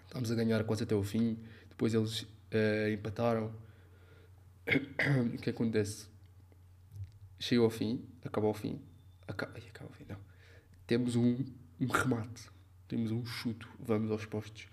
Estávamos 0.04 0.30
a 0.30 0.34
ganhar 0.36 0.62
quase 0.64 0.84
até 0.84 0.94
o 0.94 1.02
fim. 1.02 1.38
Depois 1.68 1.94
eles 1.94 2.22
uh, 2.22 2.88
empataram. 2.92 3.52
o 5.34 5.38
que 5.38 5.50
acontece? 5.50 6.06
Chega 7.38 7.62
ao 7.62 7.70
fim, 7.70 8.06
acaba 8.24 8.46
ao 8.46 8.54
fim. 8.54 8.80
Acaba, 9.26 9.52
ai, 9.56 9.62
acaba 9.68 9.90
ao 9.90 9.94
fim, 9.94 10.04
não. 10.08 10.18
Temos 10.86 11.16
um, 11.16 11.44
um 11.80 11.86
remate, 11.88 12.48
temos 12.86 13.10
um 13.10 13.24
chuto, 13.26 13.68
vamos 13.80 14.10
aos 14.10 14.24
postos. 14.24 14.68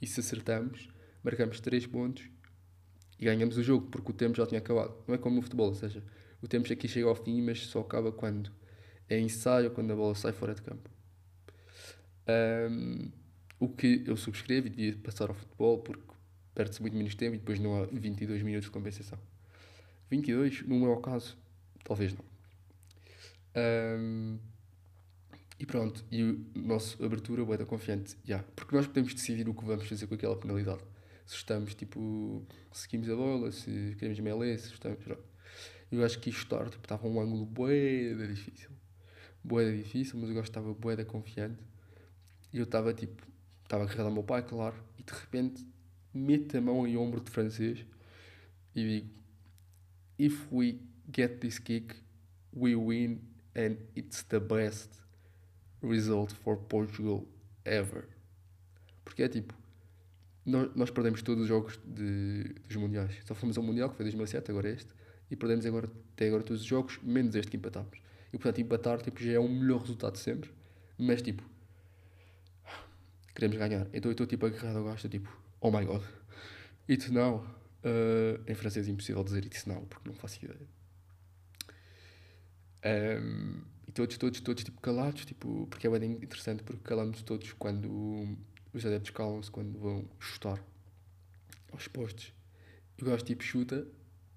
E 0.00 0.06
se 0.06 0.20
acertamos, 0.20 0.88
marcamos 1.22 1.60
3 1.60 1.86
pontos 1.86 2.28
e 3.18 3.24
ganhamos 3.24 3.56
o 3.56 3.62
jogo, 3.62 3.86
porque 3.88 4.10
o 4.10 4.14
tempo 4.14 4.36
já 4.36 4.46
tinha 4.46 4.58
acabado. 4.58 4.94
Não 5.06 5.14
é 5.14 5.18
como 5.18 5.36
no 5.36 5.42
futebol, 5.42 5.68
ou 5.68 5.74
seja, 5.74 6.02
o 6.42 6.48
tempo 6.48 6.70
aqui 6.72 6.88
chega 6.88 7.08
ao 7.08 7.14
fim, 7.14 7.40
mas 7.42 7.66
só 7.66 7.80
acaba 7.80 8.12
quando 8.12 8.50
é 9.08 9.18
ensaio, 9.18 9.70
quando 9.70 9.92
a 9.92 9.96
bola 9.96 10.14
sai 10.14 10.32
fora 10.32 10.54
de 10.54 10.62
campo. 10.62 10.90
Um, 12.28 13.10
o 13.58 13.68
que 13.68 14.02
eu 14.06 14.16
subscrevo 14.16 14.66
e 14.66 14.70
devia 14.70 14.96
passar 14.98 15.28
ao 15.28 15.34
futebol, 15.34 15.78
porque 15.78 16.02
perde-se 16.54 16.80
muito 16.80 16.96
menos 16.96 17.14
tempo 17.14 17.34
e 17.34 17.38
depois 17.38 17.58
não 17.58 17.82
há 17.82 17.86
22 17.86 18.42
minutos 18.42 18.66
de 18.66 18.70
compensação. 18.70 19.18
22, 20.10 20.66
no 20.66 20.78
meu 20.78 20.96
caso, 20.98 21.36
talvez 21.82 22.14
não. 22.14 22.24
Um, 23.56 24.38
e 25.58 25.66
pronto, 25.66 26.04
e 26.10 26.22
o 26.22 26.44
nosso 26.54 27.02
abertura 27.04 27.42
é 27.54 27.64
confiante, 27.64 28.16
já. 28.24 28.36
Yeah, 28.36 28.48
porque 28.56 28.74
nós 28.74 28.86
podemos 28.86 29.14
decidir 29.14 29.48
o 29.48 29.54
que 29.54 29.64
vamos 29.64 29.86
fazer 29.86 30.06
com 30.06 30.14
aquela 30.14 30.36
penalidade. 30.36 30.82
Se 31.26 31.36
estamos, 31.36 31.74
tipo, 31.74 32.46
seguimos 32.72 33.08
a 33.08 33.16
bola, 33.16 33.50
se 33.50 33.96
queremos 33.98 34.20
melee, 34.20 34.58
se 34.58 34.72
estamos. 34.72 35.02
Pronto. 35.02 35.24
Eu 35.90 36.04
acho 36.04 36.18
que 36.18 36.30
isto 36.30 36.56
tipo, 36.70 36.84
estava 36.84 37.06
um 37.06 37.20
ângulo 37.20 37.46
boeda 37.46 38.26
difícil. 38.26 38.70
Boeda 39.42 39.76
difícil, 39.76 40.18
mas 40.18 40.28
eu 40.28 40.34
gosto 40.34 40.50
estava 40.50 40.74
boeda 40.74 41.04
confiante. 41.04 41.62
E 42.52 42.58
eu 42.58 42.64
estava, 42.64 42.92
tipo, 42.92 43.22
estava 43.62 43.84
agarrado 43.84 44.06
ao 44.06 44.12
meu 44.12 44.22
pai, 44.22 44.42
claro, 44.42 44.76
e 44.98 45.02
de 45.02 45.12
repente 45.12 45.66
meto 46.12 46.56
a 46.56 46.60
mão 46.60 46.86
em 46.86 46.96
ombro 46.96 47.20
de 47.20 47.30
francês 47.30 47.84
e 48.74 49.00
digo: 49.00 49.10
If 50.18 50.52
we 50.52 50.80
get 51.12 51.40
this 51.40 51.58
kick, 51.58 51.94
we 52.52 52.76
win 52.76 53.20
and 53.56 53.76
it's 53.96 54.22
the 54.24 54.40
best 54.40 54.90
result 55.82 56.32
for 56.32 56.56
Portugal 56.56 57.26
ever. 57.64 58.08
Porque 59.04 59.22
é 59.22 59.28
tipo, 59.28 59.54
nós, 60.44 60.74
nós 60.74 60.90
perdemos 60.90 61.22
todos 61.22 61.42
os 61.42 61.48
jogos 61.48 61.78
de, 61.84 62.44
dos 62.66 62.76
Mundiais. 62.76 63.14
Só 63.24 63.34
fomos 63.34 63.56
ao 63.56 63.64
Mundial, 63.64 63.88
que 63.90 63.96
foi 63.96 64.04
2007, 64.04 64.50
agora 64.50 64.68
este, 64.68 64.92
e 65.30 65.36
perdemos 65.36 65.64
agora, 65.64 65.90
até 66.12 66.26
agora 66.26 66.42
todos 66.42 66.62
os 66.62 66.66
jogos, 66.66 66.98
menos 67.02 67.34
este 67.34 67.50
que 67.50 67.56
empatámos. 67.56 67.98
E 68.32 68.38
portanto, 68.38 68.60
empatar 68.60 69.00
tipo, 69.00 69.22
já 69.22 69.32
é 69.32 69.38
o 69.38 69.48
melhor 69.48 69.80
resultado 69.80 70.18
sempre, 70.18 70.50
mas 70.98 71.22
tipo, 71.22 71.42
queremos 73.34 73.56
ganhar. 73.56 73.86
Então 73.92 74.10
eu 74.10 74.12
estou 74.12 74.26
tipo 74.26 74.44
agarrado 74.46 74.78
ao 74.78 74.84
gajo, 74.84 75.08
tipo, 75.08 75.30
oh 75.60 75.70
my 75.70 75.84
god, 75.84 76.02
it's 76.88 77.10
now. 77.10 77.44
Uh, 77.84 78.40
em 78.50 78.54
francês 78.54 78.88
é 78.88 78.90
impossível 78.90 79.22
dizer 79.22 79.44
it's 79.44 79.66
now, 79.66 79.82
porque 79.82 80.08
não 80.08 80.14
faço 80.14 80.42
ideia. 80.42 80.58
Um, 83.22 83.60
e 83.86 83.92
todos, 83.92 84.16
todos, 84.16 84.40
todos 84.40 84.64
tipo 84.64 84.80
calados, 84.80 85.24
tipo, 85.24 85.66
porque 85.70 85.86
é 85.86 85.90
bem 85.90 86.12
interessante, 86.12 86.62
porque 86.62 86.82
calamos 86.82 87.22
todos 87.22 87.52
quando 87.52 88.36
os 88.74 88.84
adeptos 88.84 89.10
calam-se 89.10 89.50
quando 89.50 89.78
vão 89.78 90.04
chutar 90.18 90.62
aos 91.72 91.88
postos. 91.88 92.32
O 93.00 93.04
gajo 93.04 93.24
tipo 93.24 93.42
chuta 93.42 93.86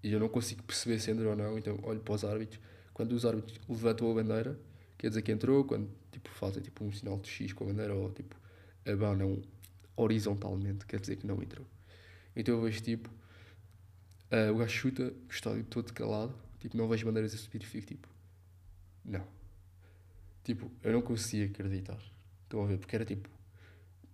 e 0.03 0.11
eu 0.11 0.19
não 0.19 0.29
consigo 0.29 0.63
perceber 0.63 0.99
se 0.99 1.11
entra 1.11 1.27
ou 1.27 1.35
não, 1.35 1.57
então 1.57 1.79
olho 1.83 1.99
para 1.99 2.13
os 2.13 2.23
árbitros. 2.23 2.61
Quando 2.93 3.13
os 3.13 3.25
árbitros 3.25 3.59
levantam 3.67 4.11
a 4.11 4.13
bandeira, 4.13 4.59
quer 4.97 5.09
dizer 5.09 5.21
que 5.21 5.31
entrou, 5.31 5.63
quando 5.65 5.89
tipo, 6.11 6.29
fazem 6.29 6.61
tipo, 6.61 6.83
um 6.83 6.91
sinal 6.91 7.19
de 7.19 7.29
X 7.29 7.53
com 7.53 7.63
a 7.63 7.67
bandeira 7.67 7.93
ou 7.93 8.11
tipo 8.11 8.35
abanam 8.85 9.41
horizontalmente, 9.95 10.85
quer 10.85 10.99
dizer 10.99 11.17
que 11.17 11.27
não 11.27 11.41
entrou. 11.41 11.65
Então 12.35 12.55
eu 12.55 12.61
vejo 12.61 12.81
tipo, 12.81 13.09
uh, 14.31 14.53
o 14.53 14.57
gajo 14.57 14.71
chuta, 14.71 15.03
o 15.03 15.31
estádio 15.31 15.63
todo 15.65 15.91
calado, 15.91 16.33
tipo, 16.59 16.77
não 16.77 16.87
vejo 16.87 17.05
bandeiras 17.05 17.33
a 17.33 17.37
subir 17.37 17.63
e 17.63 17.65
fico 17.65 17.87
tipo, 17.87 18.07
não. 19.03 19.27
Tipo, 20.43 20.71
eu 20.83 20.93
não 20.93 21.01
conseguia 21.01 21.47
acreditar. 21.47 21.99
Estão 22.43 22.63
a 22.63 22.67
ver? 22.67 22.77
Porque 22.77 22.95
era 22.95 23.03
tipo, 23.03 23.27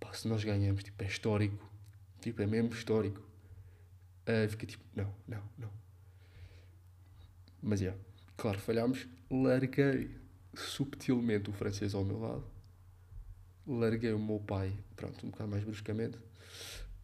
pá, 0.03 0.13
se 0.13 0.27
nós 0.27 0.43
ganhamos, 0.43 0.83
tipo, 0.83 1.01
é 1.01 1.07
histórico. 1.07 1.71
Tipo, 2.19 2.41
é 2.41 2.45
mesmo 2.45 2.73
histórico. 2.73 3.21
Uh, 4.27 4.49
fica 4.49 4.65
tipo, 4.65 4.83
não, 4.95 5.13
não, 5.27 5.43
não. 5.57 5.69
Mas, 7.61 7.81
é, 7.81 7.85
yeah, 7.85 8.01
claro, 8.35 8.59
falhámos. 8.59 9.07
Larguei 9.31 10.15
subtilmente 10.53 11.49
o 11.49 11.53
francês 11.53 11.93
ao 11.95 12.03
meu 12.03 12.19
lado. 12.19 12.45
Larguei 13.65 14.11
o 14.11 14.19
meu 14.19 14.39
pai, 14.39 14.77
pronto, 14.95 15.25
um 15.25 15.29
bocado 15.29 15.49
mais 15.49 15.63
bruscamente. 15.63 16.17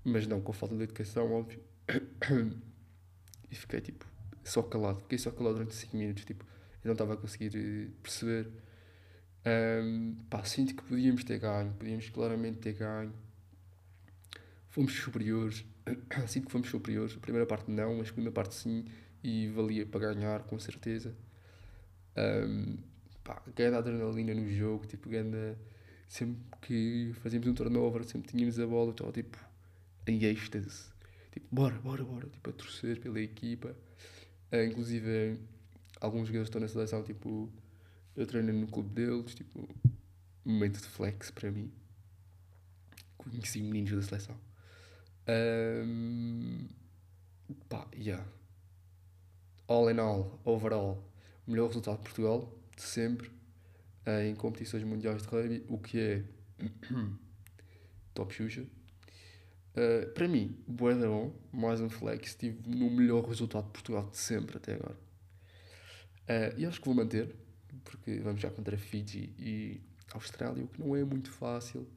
Mas 0.04 0.28
não 0.28 0.42
com 0.42 0.52
falta 0.52 0.76
de 0.76 0.84
educação, 0.84 1.32
óbvio. 1.32 1.62
e 3.50 3.56
fiquei, 3.56 3.82
tipo, 3.82 4.06
só 4.44 4.62
calado. 4.62 5.00
Fiquei 5.02 5.18
só 5.18 5.32
calado 5.32 5.56
durante 5.56 5.76
5 5.76 5.96
minutos, 5.96 6.26
tipo, 6.26 6.44
eu 6.84 6.88
não 6.88 6.94
estava 6.94 7.14
a 7.14 7.18
conseguir 7.18 7.56
eh, 7.56 7.90
perceber 8.02 8.50
um, 9.46 10.16
pá, 10.30 10.44
sinto 10.44 10.76
que 10.76 10.84
podíamos 10.84 11.24
ter 11.24 11.40
ganho, 11.40 11.74
podíamos 11.74 12.10
claramente 12.10 12.60
ter 12.60 12.74
ganho. 12.74 13.14
Fomos 14.70 14.94
superiores, 14.94 15.66
sinto 16.28 16.48
que 16.48 16.52
fomos 16.52 16.70
superiores. 16.70 17.16
A 17.16 17.20
primeira 17.20 17.46
parte 17.46 17.72
não, 17.72 17.96
mas 17.96 18.08
a 18.08 18.10
segunda 18.10 18.32
parte 18.32 18.56
sim, 18.56 18.86
e 19.24 19.48
valia 19.48 19.86
para 19.86 20.14
ganhar, 20.14 20.44
com 20.44 20.60
certeza. 20.60 21.16
Um, 22.18 22.78
pá, 23.24 23.42
grande 23.56 23.78
adrenalina 23.78 24.34
no 24.34 24.48
jogo, 24.52 24.86
tipo, 24.86 25.10
grande. 25.10 25.56
Sempre 26.08 26.42
que 26.62 27.12
fazíamos 27.22 27.48
um 27.48 27.54
turnover, 27.54 28.04
sempre 28.04 28.30
tínhamos 28.32 28.60
a 28.60 28.66
bola, 28.66 28.92
estava 28.92 29.12
tipo 29.12 29.38
em 30.08 30.24
êxtase. 30.24 30.90
Tipo, 31.32 31.48
bora, 31.52 31.76
bora, 31.76 32.04
bora, 32.04 32.28
tipo, 32.28 32.50
a 32.50 32.54
torcer 32.54 33.00
pela 33.00 33.22
equipa. 33.22 33.76
Uh, 34.52 34.64
inclusive, 34.64 35.38
alguns 36.02 36.28
jogadores 36.28 36.48
estão 36.48 36.60
na 36.60 36.68
seleção, 36.68 37.04
tipo 37.04 37.52
eu 38.16 38.26
treino 38.26 38.52
no 38.54 38.68
clube 38.68 38.90
deles, 38.90 39.34
tipo, 39.36 39.68
momento 40.44 40.82
de 40.82 40.88
flex 40.88 41.32
para 41.32 41.52
mim. 41.52 41.72
Conheci 43.18 43.62
meninos 43.62 43.92
da 43.92 44.02
seleção. 44.02 44.40
Um, 45.28 46.68
pá, 47.68 47.88
yeah. 47.94 48.26
All 49.68 49.90
in 49.92 50.00
all, 50.00 50.40
overall, 50.44 51.04
melhor 51.46 51.68
resultado 51.68 51.98
de 51.98 52.04
Portugal, 52.04 52.52
de 52.76 52.82
sempre, 52.82 53.28
uh, 54.08 54.22
em 54.26 54.36
competições 54.36 54.84
mundiais 54.84 55.22
de 55.22 55.28
rugby, 55.28 55.64
o 55.68 55.78
que 55.78 56.00
é 56.00 56.24
top 58.14 58.34
Xuxa. 58.34 58.66
Uh, 59.76 60.12
para 60.14 60.28
mim, 60.28 60.58
boa 60.68 60.96
bom, 60.96 61.34
mais 61.52 61.80
um 61.80 61.90
flex, 61.90 62.34
tive 62.34 62.68
no 62.68 62.90
melhor 62.90 63.24
resultado 63.24 63.66
de 63.66 63.72
Portugal 63.72 64.10
de 64.10 64.18
sempre 64.18 64.58
até 64.58 64.74
agora. 64.74 64.98
Uh, 66.24 66.58
e 66.58 66.66
acho 66.66 66.80
que 66.80 66.86
vou 66.88 66.96
manter, 66.96 67.36
porque 67.90 68.20
vamos 68.20 68.40
já 68.40 68.52
contra 68.52 68.78
Fiji 68.78 69.34
e 69.40 69.82
Austrália, 70.14 70.64
o 70.64 70.68
que 70.68 70.80
não 70.80 70.96
é 70.96 71.04
muito 71.04 71.32
fácil. 71.32 71.88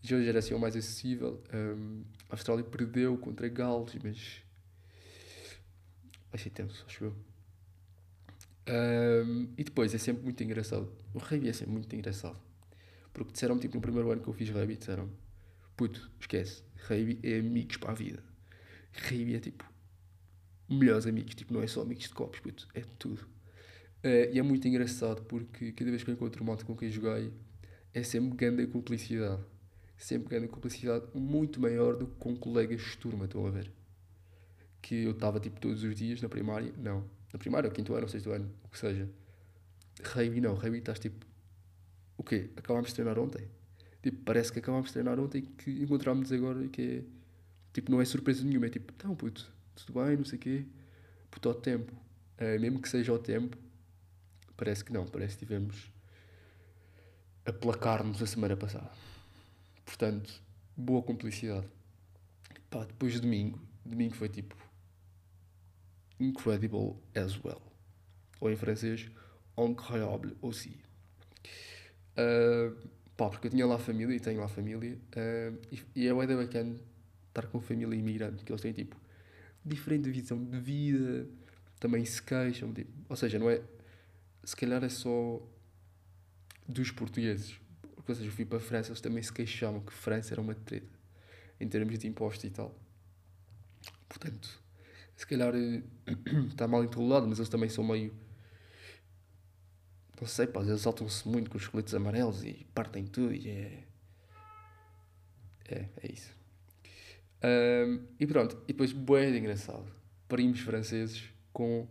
Já 0.00 0.16
hoje 0.16 0.28
era 0.28 0.38
assim 0.38 0.54
o 0.54 0.60
mais 0.60 0.76
acessível. 0.76 1.42
Um, 1.52 2.04
a 2.30 2.34
Austrália 2.34 2.62
perdeu 2.62 3.18
contra 3.18 3.48
Gales, 3.48 3.96
mas 4.02 4.42
vai 6.30 6.38
ser 6.38 6.50
tenso, 6.50 6.84
acho 6.86 7.04
eu. 7.04 7.16
Um, 8.68 9.52
e 9.56 9.64
depois 9.64 9.92
é 9.92 9.98
sempre 9.98 10.22
muito 10.22 10.42
engraçado. 10.44 10.92
O 11.12 11.18
rugby 11.18 11.48
é 11.48 11.52
sempre 11.52 11.72
muito 11.72 11.94
engraçado. 11.96 12.38
Porque 13.12 13.32
disseram 13.32 13.58
tipo 13.58 13.74
no 13.74 13.80
primeiro 13.80 14.12
ano 14.12 14.22
que 14.22 14.28
eu 14.28 14.32
fiz 14.32 14.48
rugby, 14.50 14.76
disseram 14.76 15.10
puto, 15.76 16.08
esquece, 16.20 16.62
rugby 16.86 17.18
é 17.24 17.40
amigos 17.40 17.76
para 17.76 17.90
a 17.90 17.94
vida. 17.94 18.22
Rugby 18.92 19.34
é 19.34 19.40
tipo 19.40 19.64
melhores 20.68 21.06
amigos, 21.06 21.34
tipo, 21.34 21.52
não 21.52 21.62
é 21.62 21.66
só 21.66 21.82
amigos 21.82 22.04
de 22.04 22.14
copos, 22.14 22.38
puto, 22.38 22.68
é 22.74 22.82
tudo. 22.98 23.26
Uh, 24.04 24.30
e 24.32 24.38
é 24.38 24.42
muito 24.42 24.66
engraçado 24.68 25.22
porque 25.22 25.72
cada 25.72 25.90
vez 25.90 26.04
que 26.04 26.10
eu 26.10 26.14
encontro 26.14 26.44
um 26.44 26.56
com 26.56 26.76
quem 26.76 26.88
joguei 26.88 27.32
é 27.92 28.02
sempre 28.02 28.36
grande 28.36 28.66
cumplicidade. 28.66 29.42
Sempre 29.96 30.28
grande 30.28 30.48
cumplicidade 30.48 31.06
muito 31.14 31.60
maior 31.60 31.96
do 31.96 32.06
que 32.06 32.14
com 32.16 32.36
colegas 32.36 32.80
de 32.80 32.96
turma, 32.98 33.24
estão 33.24 33.44
a 33.44 33.50
ver? 33.50 33.72
Que 34.80 35.04
eu 35.04 35.10
estava 35.10 35.40
tipo 35.40 35.60
todos 35.60 35.82
os 35.82 35.96
dias 35.96 36.22
na 36.22 36.28
primária, 36.28 36.72
não. 36.78 37.04
Na 37.32 37.38
primária, 37.38 37.68
ou 37.68 37.74
quinto 37.74 37.92
ano, 37.94 38.04
ou 38.04 38.08
sexto 38.08 38.30
ano, 38.30 38.48
o 38.64 38.68
que 38.68 38.78
seja. 38.78 39.08
Rugby 40.04 40.40
não, 40.40 40.54
rugby 40.54 40.78
estás 40.78 41.00
tipo. 41.00 41.26
O 42.16 42.22
quê? 42.22 42.50
Acabámos 42.56 42.90
de 42.90 42.94
treinar 42.94 43.18
ontem? 43.18 43.48
Tipo, 44.00 44.22
parece 44.24 44.52
que 44.52 44.60
acabámos 44.60 44.86
de 44.86 44.92
treinar 44.92 45.18
ontem 45.18 45.42
que 45.42 45.82
encontrámos 45.82 46.30
agora 46.32 46.64
e 46.64 46.68
que 46.68 46.82
é. 46.82 47.02
Tipo, 47.72 47.90
não 47.90 48.00
é 48.00 48.04
surpresa 48.04 48.44
nenhuma, 48.44 48.66
é 48.66 48.70
tipo, 48.70 48.92
não 49.04 49.14
puto, 49.14 49.52
tudo 49.74 50.00
bem, 50.00 50.16
não 50.16 50.24
sei 50.24 50.38
o 50.38 50.40
quê. 50.40 50.64
Puto, 51.30 51.48
ao 51.48 51.54
tempo. 51.54 51.92
Uh, 52.40 52.60
mesmo 52.60 52.80
que 52.80 52.88
seja 52.88 53.12
ao 53.12 53.18
tempo, 53.18 53.58
parece 54.58 54.84
que 54.84 54.92
não, 54.92 55.06
parece 55.06 55.38
que 55.38 55.46
tivemos 55.46 55.90
a 57.46 57.52
placar-nos 57.52 58.20
a 58.20 58.26
semana 58.26 58.56
passada. 58.56 58.90
Portanto, 59.86 60.42
boa 60.76 61.02
cumplicidade. 61.02 61.66
Pá, 62.68 62.84
depois 62.84 63.14
de 63.14 63.20
domingo, 63.20 63.58
domingo 63.86 64.14
foi 64.14 64.28
tipo 64.28 64.54
incredible 66.20 66.96
as 67.14 67.42
well. 67.42 67.62
Ou 68.40 68.50
em 68.50 68.56
francês, 68.56 69.08
incroyable 69.56 70.36
aussi. 70.42 70.76
Uh, 72.18 72.76
pá, 73.16 73.30
porque 73.30 73.46
eu 73.46 73.50
tinha 73.52 73.64
lá 73.64 73.78
família 73.78 74.14
e 74.14 74.20
tenho 74.20 74.40
lá 74.40 74.48
família 74.48 74.98
uh, 75.16 75.58
e, 75.70 75.82
e 75.94 76.08
é 76.08 76.12
bem 76.12 76.36
bacana 76.36 76.76
estar 77.28 77.46
com 77.46 77.60
família 77.60 77.96
imigrante, 77.96 78.44
que 78.44 78.50
eles 78.50 78.60
têm 78.60 78.72
tipo 78.72 78.96
diferente 79.64 80.10
visão 80.10 80.42
de 80.42 80.58
vida, 80.58 81.28
também 81.78 82.04
se 82.04 82.20
queixam, 82.20 82.72
tipo, 82.72 82.90
ou 83.08 83.16
seja, 83.16 83.38
não 83.38 83.48
é 83.48 83.62
se 84.48 84.56
calhar 84.56 84.82
é 84.82 84.88
só 84.88 85.42
dos 86.66 86.90
portugueses. 86.90 87.60
Porque, 87.94 88.14
seja, 88.14 88.28
eu 88.28 88.32
fui 88.32 88.46
para 88.46 88.56
a 88.56 88.60
França, 88.60 88.88
eles 88.88 89.00
também 89.02 89.22
se 89.22 89.30
queixavam 89.30 89.82
que 89.82 89.92
França 89.92 90.32
era 90.32 90.40
uma 90.40 90.54
treta 90.54 90.98
em 91.60 91.68
termos 91.68 91.98
de 91.98 92.06
impostos 92.06 92.44
e 92.44 92.50
tal. 92.50 92.74
Portanto, 94.08 94.58
se 95.14 95.26
calhar 95.26 95.52
está 96.48 96.66
mal 96.66 96.82
enrolado, 96.82 97.28
mas 97.28 97.38
eles 97.38 97.50
também 97.50 97.68
são 97.68 97.84
meio. 97.84 98.16
Não 100.18 100.26
sei, 100.26 100.46
pá, 100.46 100.62
eles 100.62 100.80
saltam-se 100.80 101.28
muito 101.28 101.50
com 101.50 101.58
os 101.58 101.68
coletes 101.68 101.92
amarelos 101.92 102.42
e 102.42 102.66
partem 102.72 103.06
tudo 103.06 103.34
e 103.34 103.50
é. 103.50 103.84
É, 105.68 105.88
é 106.04 106.10
isso. 106.10 106.34
Um, 107.44 108.06
e 108.18 108.26
pronto, 108.26 108.56
e 108.64 108.68
depois, 108.68 108.94
bué 108.94 109.30
de 109.30 109.36
engraçado. 109.36 109.92
Primos 110.26 110.60
franceses 110.60 111.22
com 111.52 111.86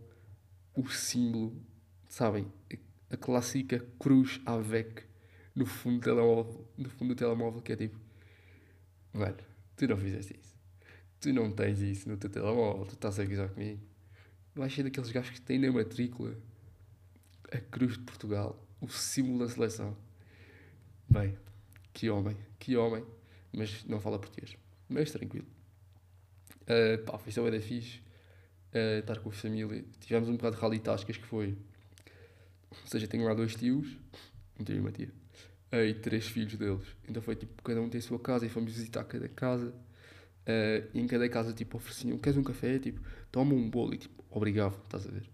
o 0.74 0.88
símbolo 0.88 1.68
sabem, 2.08 2.50
a 3.10 3.16
clássica 3.16 3.84
cruz 3.98 4.40
AVEC 4.44 5.04
no 5.54 5.66
fundo 5.66 5.98
do 5.98 6.04
telemóvel, 6.04 6.68
no 6.76 6.88
fundo 6.90 7.14
do 7.14 7.18
telemóvel 7.18 7.62
que 7.62 7.72
é 7.72 7.76
tipo, 7.76 7.98
velho, 9.12 9.36
tu 9.76 9.88
não 9.88 9.96
fizeste 9.96 10.38
isso. 10.40 10.56
Tu 11.20 11.32
não 11.32 11.50
tens 11.50 11.80
isso 11.80 12.08
no 12.08 12.16
teu 12.16 12.30
telemóvel, 12.30 12.86
tu 12.86 12.94
estás 12.94 13.18
a 13.18 13.22
avisar 13.22 13.48
comigo. 13.48 13.82
Vais 14.54 14.72
ser 14.72 14.84
daqueles 14.84 15.10
gajos 15.10 15.30
que 15.30 15.40
têm 15.40 15.58
na 15.58 15.70
matrícula 15.72 16.36
a 17.50 17.58
cruz 17.58 17.94
de 17.94 18.04
Portugal, 18.04 18.64
o 18.80 18.88
símbolo 18.88 19.40
da 19.40 19.48
seleção. 19.48 19.96
Bem, 21.08 21.36
que 21.92 22.08
homem, 22.08 22.36
que 22.58 22.76
homem, 22.76 23.04
mas 23.52 23.84
não 23.84 24.00
fala 24.00 24.18
português. 24.18 24.56
Mas 24.88 25.10
tranquilo. 25.10 25.46
Uh, 26.62 27.02
pá, 27.04 27.18
foi 27.18 27.32
só 27.32 27.48
da 27.50 27.60
fixe 27.60 28.00
uh, 28.74 29.00
estar 29.00 29.18
com 29.18 29.30
a 29.30 29.32
família. 29.32 29.84
Tivemos 30.00 30.28
um 30.28 30.36
bocado 30.36 30.56
de 30.56 30.62
rally 30.62 30.78
tascas 30.78 31.16
que 31.16 31.26
foi 31.26 31.56
ou 32.70 32.86
seja, 32.86 33.06
tenho 33.06 33.24
lá 33.24 33.34
dois 33.34 33.54
tios, 33.54 33.98
um 34.58 34.64
tio 34.64 34.76
e 34.76 34.80
uma 34.80 34.92
tia, 34.92 35.10
e 35.72 35.94
três 35.94 36.26
filhos 36.26 36.54
deles. 36.54 36.86
Então 37.08 37.22
foi 37.22 37.36
tipo, 37.36 37.62
cada 37.62 37.80
um 37.80 37.88
tem 37.88 37.98
a 37.98 38.02
sua 38.02 38.18
casa 38.18 38.46
e 38.46 38.48
fomos 38.48 38.72
visitar 38.72 39.04
cada 39.04 39.28
casa. 39.28 39.74
Uh, 40.46 40.88
e 40.94 41.00
em 41.00 41.06
cada 41.06 41.28
casa, 41.28 41.52
tipo, 41.52 41.76
ofereciam: 41.76 42.16
Queres 42.18 42.38
um 42.38 42.42
café? 42.42 42.78
Tipo, 42.78 43.00
toma 43.30 43.54
um 43.54 43.68
bolo. 43.68 43.94
E 43.94 43.98
tipo, 43.98 44.24
obrigava, 44.30 44.80
estás 44.84 45.06
a 45.06 45.10
ver? 45.10 45.28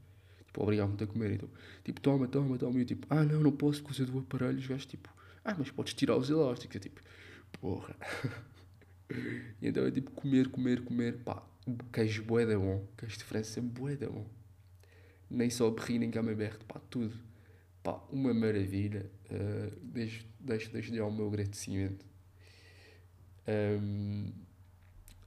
Tipo, 0.46 0.62
obrigava-me 0.62 1.00
a 1.00 1.06
comer. 1.06 1.32
Então, 1.32 1.48
tipo, 1.84 2.00
toma, 2.00 2.26
toma, 2.26 2.58
toma. 2.58 2.78
E 2.78 2.82
eu, 2.82 2.84
tipo, 2.84 3.06
ah, 3.10 3.24
não, 3.24 3.40
não 3.40 3.52
posso 3.52 3.80
por 3.82 3.88
causa 3.88 4.06
do 4.06 4.18
aparelho. 4.18 4.58
Os 4.58 4.66
gajos, 4.66 4.86
tipo, 4.86 5.08
ah, 5.44 5.54
mas 5.56 5.70
podes 5.70 5.94
tirar 5.94 6.16
os 6.16 6.30
elásticos. 6.30 6.74
Eu, 6.74 6.80
tipo, 6.80 7.00
porra. 7.60 7.94
e 9.62 9.68
então 9.68 9.86
é 9.86 9.90
tipo, 9.92 10.10
comer, 10.10 10.48
comer, 10.48 10.82
comer. 10.82 11.18
Pá, 11.18 11.44
queijo 11.92 12.24
boeda 12.24 12.58
bom. 12.58 12.84
Queijo 12.96 13.18
de 13.18 13.24
França, 13.24 13.60
boeda 13.62 14.10
bom 14.10 14.26
nem 15.30 15.50
só 15.50 15.70
berri 15.70 15.98
nem 15.98 16.10
camembert, 16.10 16.58
pá, 16.64 16.80
tudo. 16.90 17.14
Pá, 17.82 18.00
uma 18.10 18.32
maravilha. 18.32 19.10
Uh, 19.30 19.78
deixo, 19.82 20.26
deixo, 20.40 20.72
deixo 20.72 21.02
ao 21.02 21.10
meu 21.10 21.28
agradecimento. 21.28 22.04
Um, 23.46 24.32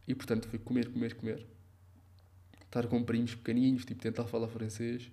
e 0.07 0.15
portanto 0.15 0.47
foi 0.47 0.59
comer, 0.59 0.89
comer, 0.89 1.15
comer. 1.15 1.45
Estar 2.63 2.87
com 2.87 3.03
primos 3.03 3.35
pequeninos, 3.35 3.85
tipo, 3.85 4.01
tentar 4.01 4.25
falar 4.25 4.47
francês. 4.47 5.11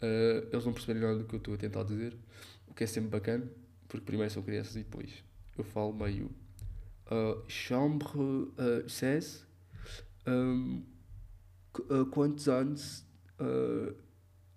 Uh, 0.00 0.48
eles 0.50 0.64
não 0.64 0.72
perceberem 0.72 1.02
nada 1.02 1.18
do 1.18 1.24
que 1.24 1.34
eu 1.34 1.38
estou 1.38 1.54
a 1.54 1.58
tentar 1.58 1.82
dizer, 1.82 2.16
o 2.66 2.72
que 2.72 2.84
é 2.84 2.86
sempre 2.86 3.10
bacana, 3.10 3.46
porque 3.86 4.06
primeiro 4.06 4.32
são 4.32 4.42
crianças 4.42 4.74
e 4.76 4.78
depois 4.78 5.22
eu 5.58 5.64
falo 5.64 5.92
meio 5.92 6.30
uh, 7.06 7.42
chambre 7.48 8.08
uh, 8.16 8.82
16 8.86 9.46
um, 10.26 10.82
uh, 11.90 12.06
quantos 12.06 12.48
anos 12.48 13.04
uh, 13.40 13.94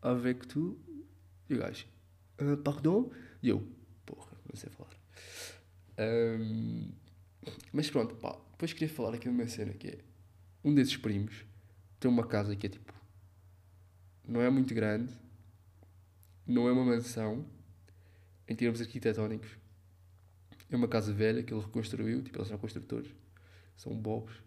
avec 0.04 0.46
tu? 0.48 0.78
E 1.50 1.56
o 1.56 1.60
gajo, 1.60 1.86
uh, 2.42 2.58
pardon? 2.58 3.12
E 3.42 3.50
eu, 3.50 3.66
porra, 4.06 4.32
não 4.48 4.56
sei 4.56 4.70
falar. 4.70 4.92
Um, 5.98 6.92
mas 7.72 7.90
pronto, 7.90 8.16
pá, 8.16 8.38
depois 8.52 8.74
queria 8.74 8.90
falar 8.94 9.16
aqui 9.16 9.30
de 9.30 9.30
uma 9.30 9.48
cena 9.48 9.74
que 9.74 9.88
é, 9.88 10.00
um 10.64 10.74
desses 10.74 10.98
primos 10.98 11.46
tem 12.00 12.10
uma 12.10 12.26
casa 12.26 12.56
que 12.56 12.68
é 12.68 12.70
tipo, 12.70 12.94
não 14.28 14.42
é 14.42 14.50
muito 14.50 14.74
grande, 14.74 15.14
não 16.46 16.68
é 16.68 16.72
uma 16.72 16.84
mansão, 16.84 17.46
em 18.48 18.56
termos 18.56 18.82
arquitetónicos, 18.82 19.52
é 20.70 20.76
uma 20.76 20.88
casa 20.88 21.14
velha 21.14 21.44
que 21.44 21.54
ele 21.54 21.62
reconstruiu, 21.62 22.22
tipo, 22.24 22.38
eles 22.38 22.48
são 22.48 22.58
construtores, 22.58 23.14
são 23.78 23.96
bobos. 23.96 24.42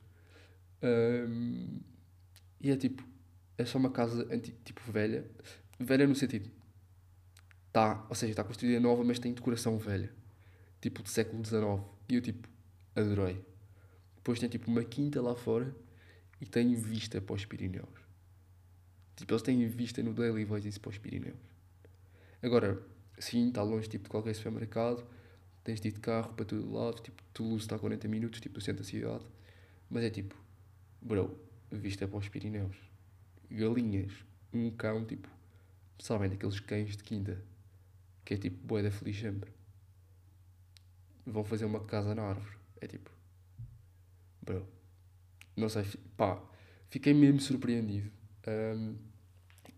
Um, 0.82 1.80
e 2.60 2.70
é 2.70 2.76
tipo, 2.76 3.02
é 3.58 3.64
só 3.64 3.78
uma 3.78 3.90
casa 3.90 4.26
tipo 4.64 4.80
velha. 4.90 5.24
Velha 5.78 6.06
no 6.06 6.14
sentido. 6.14 6.50
Tá, 7.72 8.06
ou 8.08 8.14
seja, 8.14 8.32
está 8.32 8.44
construída 8.44 8.80
nova, 8.80 9.04
mas 9.04 9.18
tem 9.18 9.32
decoração 9.32 9.78
velha. 9.78 10.12
Tipo 10.80 11.02
do 11.02 11.08
século 11.08 11.44
XIX. 11.44 11.62
E 12.08 12.14
eu 12.14 12.22
tipo, 12.22 12.48
adorei. 12.94 13.44
Depois 14.16 14.38
tem 14.38 14.48
tipo 14.48 14.70
uma 14.70 14.84
quinta 14.84 15.20
lá 15.20 15.34
fora 15.34 15.74
e 16.40 16.46
tem 16.46 16.74
vista 16.74 17.20
para 17.20 17.34
os 17.34 17.44
Pirineus. 17.44 17.88
Tipo, 19.14 19.32
eles 19.32 19.42
têm 19.42 19.66
vista 19.68 20.02
no 20.02 20.12
Daily 20.12 20.44
Voice 20.44 20.78
para 20.78 20.90
os 20.90 20.98
Pirineus. 20.98 21.38
Agora, 22.42 22.82
sim, 23.18 23.48
está 23.48 23.62
longe 23.62 23.88
tipo, 23.88 24.04
de 24.04 24.10
qualquer 24.10 24.34
supermercado. 24.34 25.06
Tens 25.64 25.80
de 25.80 25.88
ir 25.88 25.92
de 25.92 26.00
carro 26.00 26.34
para 26.34 26.44
todo 26.44 26.70
lado. 26.70 27.00
Tipo, 27.00 27.22
Toulouse 27.32 27.64
está 27.64 27.76
a 27.76 27.78
40 27.78 28.06
minutos, 28.08 28.40
tipo, 28.40 28.56
do 28.56 28.60
centro 28.60 28.82
da 28.82 28.88
cidade. 28.88 29.24
Mas 29.88 30.04
é 30.04 30.10
tipo, 30.10 30.34
bro, 31.00 31.38
vista 31.70 32.06
para 32.06 32.18
os 32.18 32.28
Pirineus 32.28 32.76
galinhas, 33.50 34.12
um 34.52 34.70
cão, 34.70 35.04
tipo, 35.04 35.28
sabem, 35.98 36.30
daqueles 36.30 36.60
cães 36.60 36.96
de 36.96 37.02
quinta, 37.02 37.42
que 38.24 38.34
é 38.34 38.36
tipo, 38.36 38.64
boeda 38.66 38.90
feliz 38.90 39.18
sempre. 39.18 39.50
Vão 41.24 41.44
fazer 41.44 41.64
uma 41.64 41.84
casa 41.84 42.14
na 42.14 42.22
árvore. 42.22 42.56
É 42.80 42.86
tipo, 42.86 43.10
bro, 44.42 44.66
não 45.56 45.68
sei, 45.68 45.84
pá, 46.16 46.42
fiquei 46.88 47.14
mesmo 47.14 47.40
surpreendido. 47.40 48.10
Um, 48.46 48.96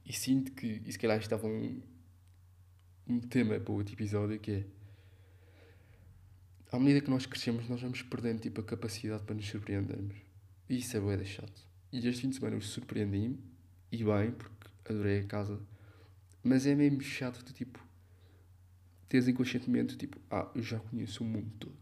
e 0.05 0.13
sinto 0.13 0.53
que, 0.53 0.83
e 0.85 0.93
se 0.93 0.99
calhar 0.99 1.19
estava 1.19 1.47
um, 1.47 1.83
um 3.07 3.21
tema 3.21 3.59
para 3.61 3.73
outro 3.73 3.95
episódio 3.95 4.39
que 4.39 4.51
é 4.53 4.65
à 6.71 6.79
medida 6.79 7.01
que 7.01 7.11
nós 7.11 7.25
crescemos, 7.25 7.69
nós 7.69 7.81
vamos 7.81 8.03
perdendo 8.03 8.41
tipo, 8.41 8.61
a 8.61 8.65
capacidade 8.65 9.23
para 9.25 9.35
nos 9.35 9.49
surpreendermos. 9.49 10.17
E 10.69 10.79
isso 10.79 10.97
é 10.97 11.01
boeda 11.01 11.25
chato. 11.25 11.67
E 11.91 12.07
este 12.07 12.23
fim 12.23 12.29
de 12.29 12.37
semana 12.37 12.57
eu 12.57 12.61
surpreendi-me 12.61 13.39
e 13.91 14.05
bem, 14.05 14.33
porque 14.33 14.69
adorei 14.89 15.21
a 15.21 15.25
casa. 15.25 15.61
Mas 16.43 16.67
é 16.67 16.75
mesmo 16.75 17.01
chato 17.01 17.43
de 17.45 17.53
tipo. 17.53 17.83
Teres 19.09 19.27
inconscientemente 19.27 19.97
tipo, 19.97 20.19
ah, 20.31 20.51
eu 20.55 20.63
já 20.63 20.79
conheço 20.79 21.25
o 21.25 21.27
mundo 21.27 21.51
todo. 21.59 21.77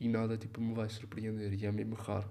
E 0.00 0.08
nada 0.08 0.38
tipo 0.38 0.60
me 0.60 0.74
vai 0.74 0.88
surpreender. 0.88 1.52
E 1.52 1.66
é 1.66 1.72
mesmo 1.72 1.94
raro. 1.94 2.30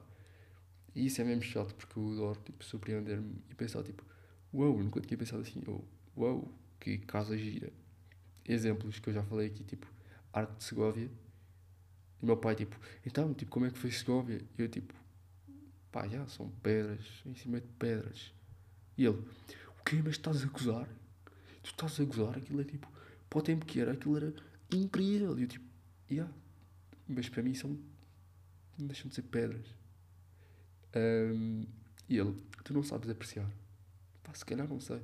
E 0.95 1.05
isso 1.05 1.21
é 1.21 1.23
mesmo 1.23 1.43
chato 1.43 1.75
porque 1.75 1.97
eu 1.99 2.11
adoro 2.13 2.39
tipo, 2.43 2.63
surpreender-me 2.63 3.35
e 3.49 3.55
pensar 3.55 3.83
tipo, 3.83 4.03
uau, 4.53 4.71
wow, 4.71 4.83
nunca 4.83 4.99
tinha 4.99 5.17
pensado 5.17 5.41
assim, 5.41 5.61
ou 5.67 5.87
uau, 6.17 6.35
wow, 6.37 6.53
que 6.79 6.97
casa 6.97 7.37
gira. 7.37 7.71
Exemplos 8.43 8.99
que 8.99 9.09
eu 9.09 9.13
já 9.13 9.23
falei 9.23 9.47
aqui, 9.47 9.63
tipo, 9.63 9.85
Arco 10.33 10.55
de 10.57 10.63
Segovia. 10.63 11.09
E 12.21 12.25
meu 12.25 12.35
pai, 12.35 12.55
tipo, 12.55 12.75
então, 13.05 13.33
tipo, 13.33 13.51
como 13.51 13.67
é 13.67 13.69
que 13.69 13.77
foi 13.77 13.91
Segovia? 13.91 14.41
E 14.57 14.61
eu, 14.61 14.67
tipo, 14.67 14.93
pá, 15.91 16.07
já, 16.07 16.25
são 16.27 16.49
pedras, 16.63 17.05
em 17.25 17.35
cima 17.35 17.61
de 17.61 17.67
pedras. 17.77 18.33
E 18.99 19.05
ele, 19.05 19.17
o 19.79 19.83
quê? 19.85 20.01
Mas 20.03 20.15
estás 20.15 20.43
a 20.43 20.45
acusar? 20.45 20.89
tu 21.61 21.71
estás 21.71 21.99
a 21.99 22.03
gozar, 22.03 22.37
aquilo 22.37 22.61
é 22.61 22.63
tipo, 22.63 22.91
para 23.29 23.39
o 23.39 23.41
tempo 23.41 23.65
que 23.65 23.79
era, 23.79 23.93
aquilo 23.93 24.17
era 24.17 24.33
incrível. 24.71 25.37
E 25.37 25.43
eu 25.43 25.47
tipo, 25.47 25.65
yeah. 26.09 26.31
Mas 27.07 27.29
para 27.29 27.43
mim 27.43 27.53
são. 27.53 27.77
deixam 28.77 29.09
de 29.09 29.15
ser 29.15 29.23
pedras. 29.23 29.65
Um, 30.95 31.65
e 32.07 32.17
ele, 32.17 32.35
tu 32.63 32.73
não 32.73 32.83
sabes 32.83 33.09
apreciar. 33.09 33.49
Pá, 34.23 34.33
se 34.33 34.45
calhar 34.45 34.67
não 34.67 34.79
sei. 34.79 35.01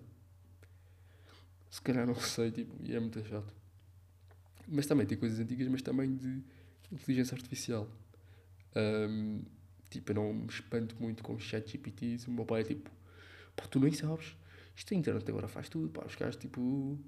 Se 1.70 1.82
calhar 1.82 2.06
não 2.06 2.16
sei, 2.20 2.52
tipo, 2.52 2.76
e 2.84 2.96
é 2.96 3.00
muito 3.00 3.24
chato. 3.28 3.54
Mas 4.68 4.88
também 4.88 5.06
tem 5.06 5.18
coisas 5.18 5.40
antigas, 5.40 5.68
mas 5.68 5.82
também 5.82 6.16
de 6.16 6.44
inteligência 6.92 7.36
artificial. 7.36 7.90
Um, 8.76 9.44
tipo, 9.90 10.12
eu 10.12 10.16
não 10.16 10.34
me 10.34 10.48
espanto 10.48 10.96
muito 11.00 11.24
com 11.24 11.38
chat 11.40 11.72
GPT. 11.72 12.18
O 12.28 12.32
meu 12.32 12.46
pai 12.46 12.62
é 12.62 12.64
tipo, 12.64 12.90
pá, 13.56 13.66
tu 13.68 13.80
nem 13.80 13.92
sabes. 13.94 14.36
Isto 14.76 14.94
a 14.94 14.98
internet 14.98 15.30
agora 15.30 15.48
faz 15.48 15.70
tudo, 15.70 15.90
pá, 15.90 16.06
os 16.06 16.16
caras 16.16 16.36
tipo, 16.36 17.00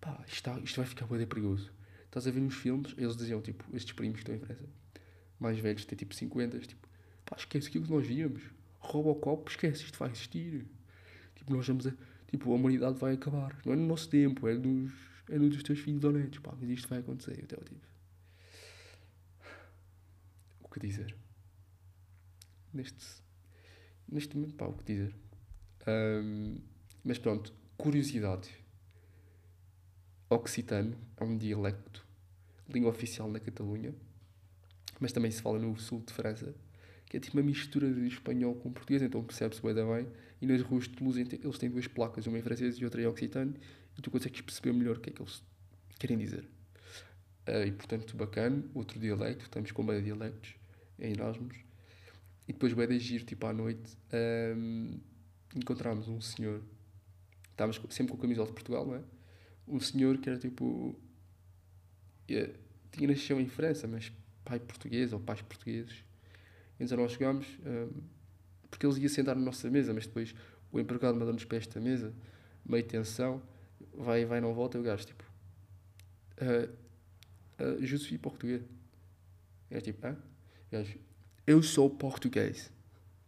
pá, 0.00 0.22
isto, 0.26 0.34
está, 0.34 0.58
isto 0.58 0.76
vai 0.76 0.86
ficar 0.86 1.06
bem 1.06 1.26
perigoso. 1.26 1.72
Estás 2.04 2.26
a 2.26 2.30
ver 2.30 2.40
nos 2.40 2.54
filmes, 2.54 2.94
eles 2.96 3.16
diziam, 3.16 3.40
tipo, 3.40 3.64
estes 3.74 3.92
primos 3.92 4.16
que 4.16 4.22
estão 4.22 4.34
em 4.34 4.38
França, 4.38 4.68
mais 5.38 5.58
velhos, 5.58 5.84
têm 5.84 5.96
tipo 5.96 6.14
50, 6.14 6.58
tipo, 6.60 6.88
pá, 7.24 7.36
esquece 7.36 7.68
aquilo 7.68 7.84
que 7.84 7.90
nós 7.90 8.06
víamos. 8.06 8.42
Robocop, 8.78 9.50
esquece, 9.50 9.82
isto 9.84 9.98
vai 9.98 10.10
existir. 10.10 10.66
Tipo, 11.34 11.54
nós 11.54 11.66
vamos 11.66 11.86
a, 11.86 11.92
tipo, 12.30 12.52
a 12.52 12.54
humanidade 12.54 12.98
vai 12.98 13.14
acabar. 13.14 13.58
Não 13.64 13.72
é 13.72 13.76
no 13.76 13.86
nosso 13.86 14.08
tempo, 14.08 14.46
é 14.46 14.54
nos, 14.54 14.92
é 15.28 15.38
nos 15.38 15.62
teus 15.62 15.78
filhos 15.78 16.04
ou 16.04 16.12
netos, 16.12 16.38
pá, 16.38 16.54
mas 16.60 16.68
isto 16.70 16.88
vai 16.88 16.98
acontecer. 16.98 17.40
Até 17.42 17.56
o 17.56 17.64
tipo, 17.64 17.86
o 20.62 20.68
que 20.68 20.80
dizer? 20.80 21.16
Neste, 22.72 23.04
neste 24.08 24.36
momento, 24.36 24.54
pá, 24.54 24.66
o 24.66 24.74
que 24.74 24.84
dizer? 24.84 25.14
Um, 25.86 26.56
mas 27.02 27.18
pronto, 27.18 27.52
curiosidade. 27.76 28.50
Occitano 30.30 30.96
é 31.16 31.24
um 31.24 31.36
dialecto, 31.36 32.04
língua 32.68 32.90
oficial 32.90 33.30
na 33.30 33.38
Catalunha, 33.38 33.94
mas 34.98 35.12
também 35.12 35.30
se 35.30 35.42
fala 35.42 35.58
no 35.58 35.76
sul 35.78 36.00
de 36.00 36.12
França, 36.12 36.54
que 37.06 37.18
é 37.18 37.20
tipo 37.20 37.36
uma 37.36 37.42
mistura 37.42 37.92
de 37.92 38.06
espanhol 38.06 38.54
com 38.56 38.72
português, 38.72 39.02
então 39.02 39.22
percebe-se 39.22 39.62
bem, 39.62 39.74
bem. 39.74 40.08
E 40.40 40.46
nas 40.46 40.62
ruas 40.62 40.84
de 40.84 40.90
Toulouse 40.90 41.20
eles 41.20 41.58
têm 41.58 41.70
duas 41.70 41.86
placas, 41.86 42.26
uma 42.26 42.38
em 42.38 42.42
francês 42.42 42.76
e 42.76 42.84
outra 42.84 43.02
em 43.02 43.06
occitano, 43.06 43.54
e 43.96 44.02
tu 44.02 44.10
consegues 44.10 44.40
perceber 44.40 44.72
melhor 44.72 44.96
o 44.96 45.00
que 45.00 45.10
é 45.10 45.12
que 45.12 45.22
eles 45.22 45.42
querem 45.98 46.18
dizer. 46.18 46.48
Uh, 47.46 47.66
e 47.66 47.72
portanto, 47.72 48.16
bacana, 48.16 48.64
outro 48.74 48.98
dialecto, 48.98 49.44
estamos 49.44 49.70
com 49.70 49.84
bem 49.84 50.02
dialectos 50.02 50.54
em 50.98 51.12
Erasmus. 51.12 51.56
E 52.48 52.52
depois, 52.52 52.72
bem 52.72 52.88
de 52.88 52.98
giro, 52.98 53.24
tipo 53.24 53.46
à 53.46 53.52
noite, 53.52 53.96
um, 54.56 54.98
encontramos 55.54 56.08
um 56.08 56.20
senhor 56.20 56.62
Estávamos 57.54 57.80
sempre 57.90 58.12
com 58.12 58.18
a 58.18 58.20
camisola 58.20 58.48
de 58.48 58.52
Portugal, 58.52 58.84
não 58.84 58.96
é? 58.96 59.02
Um 59.66 59.78
senhor 59.78 60.18
que 60.18 60.28
era 60.28 60.36
tipo. 60.36 60.98
Yeah, 62.28 62.52
tinha 62.90 63.08
nascido 63.08 63.40
em 63.40 63.48
França, 63.48 63.86
mas 63.86 64.12
pai 64.44 64.58
português 64.58 65.12
ou 65.12 65.20
pais 65.20 65.40
portugueses. 65.40 66.04
Então 66.80 66.98
nós 66.98 67.12
chegámos, 67.12 67.46
um, 67.64 68.02
porque 68.68 68.84
eles 68.84 68.98
iam 68.98 69.08
sentar 69.08 69.36
na 69.36 69.42
nossa 69.42 69.70
mesa, 69.70 69.94
mas 69.94 70.04
depois 70.06 70.34
o 70.72 70.80
empregado 70.80 71.16
mandou-nos 71.16 71.44
para 71.44 71.58
esta 71.58 71.80
mesa, 71.80 72.12
meio 72.66 72.84
tensão, 72.84 73.40
vai 73.92 74.24
vai 74.24 74.40
não 74.40 74.52
volta, 74.52 74.76
e 74.76 74.80
o 74.80 74.84
gajo 74.84 75.06
tipo. 75.06 75.24
Uh, 76.40 76.68
uh, 77.62 78.18
português. 78.18 78.62
É 79.70 79.80
tipo, 79.80 80.04
ah? 80.08 80.16
Gajo, 80.72 80.98
eu 81.46 81.62
sou 81.62 81.88
português. 81.88 82.72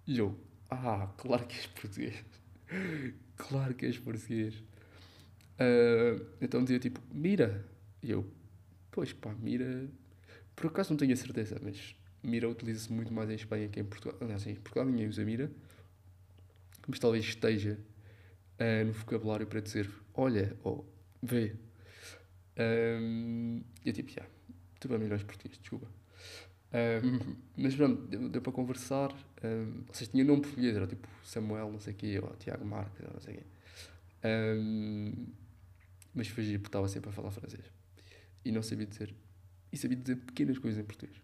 E 0.04 0.18
eu, 0.18 0.36
ah, 0.70 1.08
claro 1.16 1.46
que 1.46 1.56
és 1.56 1.66
português. 1.66 2.24
claro 3.36 3.74
que 3.74 3.86
és 3.86 3.98
português. 3.98 4.54
Uh, 5.58 6.26
então 6.40 6.62
dizia 6.62 6.78
tipo, 6.78 7.00
mira. 7.12 7.64
E 8.02 8.10
eu, 8.10 8.30
pois 8.90 9.12
pá, 9.12 9.34
mira. 9.34 9.88
Por 10.54 10.66
acaso 10.66 10.90
não 10.90 10.96
tenho 10.96 11.12
a 11.12 11.16
certeza, 11.16 11.60
mas 11.62 11.94
mira 12.22 12.48
utiliza-se 12.48 12.92
muito 12.92 13.12
mais 13.12 13.30
em 13.30 13.34
Espanha 13.34 13.68
que 13.68 13.80
em 13.80 13.84
Portugal. 13.84 14.18
Aliás, 14.20 14.46
em 14.46 14.54
Portugal 14.54 14.86
ninguém 14.86 15.08
usa 15.08 15.24
mira. 15.24 15.50
Mas 16.88 16.98
talvez 16.98 17.24
esteja 17.24 17.78
uh, 18.60 18.86
no 18.86 18.92
vocabulário 18.92 19.46
para 19.46 19.60
dizer 19.60 19.90
olha 20.14 20.56
ou 20.62 20.86
vê. 21.22 21.54
Um, 22.58 23.62
e 23.84 23.88
eu 23.88 23.92
tipo, 23.92 24.10
já, 24.10 24.22
yeah, 24.22 24.34
tu 24.80 24.88
não 24.88 24.96
és 24.96 25.22
português, 25.22 25.58
desculpa. 25.58 25.88
Um, 26.72 27.36
mas 27.56 27.74
pronto, 27.74 28.02
deu, 28.06 28.28
deu 28.28 28.42
para 28.42 28.52
conversar. 28.52 29.12
Um, 29.42 29.84
ou 29.88 29.94
seja, 29.94 30.10
tinha 30.10 30.24
nome 30.24 30.42
português, 30.42 30.76
era 30.76 30.86
tipo 30.86 31.08
Samuel, 31.24 31.70
não 31.72 31.80
sei 31.80 31.92
o 31.92 31.96
quê, 31.96 32.20
ou 32.22 32.28
Tiago 32.36 32.64
Marques, 32.64 33.00
não 33.12 33.20
sei 33.20 33.34
o 33.34 33.38
quê. 33.38 33.44
Um, 34.24 35.26
mas 36.14 36.28
fugia 36.28 36.58
porque 36.58 36.68
estava 36.68 36.88
sempre 36.88 37.10
a 37.10 37.12
falar 37.12 37.30
francês. 37.30 37.64
E 38.44 38.50
não 38.50 38.62
sabia 38.62 38.86
dizer. 38.86 39.14
E 39.72 39.76
sabia 39.76 39.96
dizer 39.96 40.16
pequenas 40.16 40.58
coisas 40.58 40.80
em 40.80 40.84
português. 40.84 41.16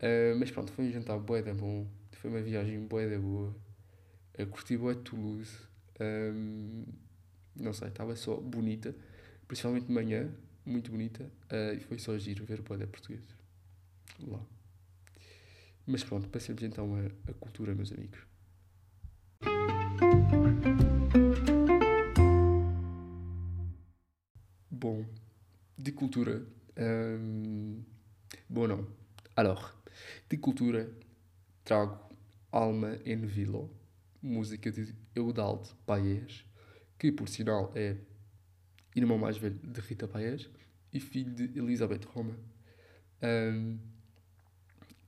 Uh, 0.00 0.36
mas 0.38 0.50
pronto, 0.50 0.72
foi 0.72 0.86
um 0.86 0.92
jantar 0.92 1.18
bué 1.18 1.42
da 1.42 1.54
bom. 1.54 1.86
Foi 2.12 2.30
uma 2.30 2.40
viagem 2.40 2.86
bué 2.86 3.08
da 3.08 3.18
boa. 3.18 3.54
Eu 4.36 4.46
curti 4.48 4.76
bué 4.76 4.94
Toulouse. 4.94 5.56
Um, 6.00 6.84
não 7.56 7.72
sei, 7.72 7.88
estava 7.88 8.16
só 8.16 8.36
bonita. 8.36 8.94
Principalmente 9.46 9.86
de 9.86 9.92
manhã, 9.92 10.30
muito 10.64 10.90
bonita. 10.90 11.24
Uh, 11.50 11.76
e 11.76 11.80
foi 11.80 11.98
só 11.98 12.18
giro 12.18 12.44
ver 12.44 12.62
bué 12.62 12.78
da 12.78 12.86
português 12.86 13.22
lá. 14.20 14.44
Mas 15.86 16.02
pronto, 16.02 16.28
passemos 16.28 16.62
então 16.62 16.94
a 17.28 17.32
cultura, 17.34 17.74
meus 17.74 17.92
amigos. 17.92 18.20
Bom, 24.70 25.04
de 25.76 25.92
cultura. 25.92 26.46
Hum, 26.76 27.82
bom, 28.48 28.66
não. 28.66 28.86
Alors, 29.36 29.74
de 30.28 30.38
cultura 30.38 30.90
trago 31.64 31.98
Alma 32.50 32.98
en 33.04 33.26
Vilo, 33.26 33.70
música 34.22 34.70
de 34.70 34.94
Eudaldo 35.14 35.68
Paes, 35.86 36.44
que 36.98 37.10
por 37.12 37.28
sinal 37.28 37.72
é 37.74 37.96
irmão 38.94 39.18
mais 39.18 39.36
velho 39.36 39.58
de 39.58 39.80
Rita 39.80 40.06
Paes 40.06 40.48
e 40.92 41.00
filho 41.00 41.34
de 41.34 41.58
Elizabeth 41.58 42.06
Roma. 42.06 42.38
Um, 43.22 43.78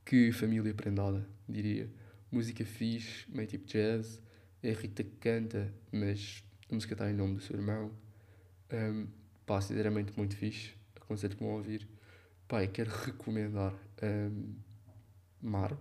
que 0.06 0.30
família 0.30 0.72
prendada, 0.72 1.28
diria. 1.48 1.90
Música 2.30 2.64
fixe, 2.64 3.28
meio 3.28 3.48
tipo 3.48 3.66
jazz. 3.66 4.22
É 4.62 4.70
a 4.70 4.74
Rita 4.74 5.02
que 5.02 5.16
canta, 5.16 5.74
mas 5.90 6.44
a 6.70 6.74
música 6.74 6.94
está 6.94 7.10
em 7.10 7.12
nome 7.12 7.34
do 7.34 7.40
seu 7.40 7.56
irmão. 7.56 7.90
Um, 8.72 9.08
pá, 9.44 9.60
sinceramente 9.60 10.16
muito 10.16 10.36
fixe. 10.36 10.74
Aconselho-me 10.94 11.44
a 11.44 11.52
ouvir. 11.52 11.88
Pá, 12.46 12.62
eu 12.62 12.70
quero 12.70 12.90
recomendar 13.04 13.74
um, 14.00 14.54
Mar, 15.42 15.76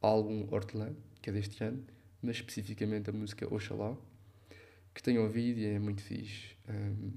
álbum 0.00 0.48
Hortelã, 0.50 0.94
que 1.20 1.28
é 1.28 1.32
deste 1.32 1.62
ano, 1.62 1.84
mas 2.22 2.36
especificamente 2.36 3.10
a 3.10 3.12
música 3.12 3.46
Oxalá, 3.54 3.96
que 4.94 5.02
tenho 5.02 5.22
ouvido 5.22 5.60
e 5.60 5.66
é 5.66 5.78
muito 5.78 6.02
fixe. 6.02 6.56
Um, 6.66 7.12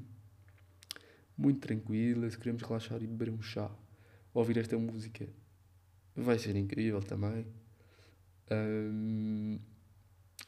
muito 1.38 1.62
tranquila, 1.62 2.30
se 2.30 2.38
queremos 2.38 2.62
relaxar 2.62 3.02
e 3.02 3.08
beber 3.08 3.30
um 3.30 3.42
chá, 3.42 3.72
ouvir 4.34 4.58
esta 4.58 4.78
música 4.78 5.28
vai 6.16 6.38
ser 6.40 6.56
incrível 6.56 7.02
também. 7.02 7.46
Um, 8.52 9.60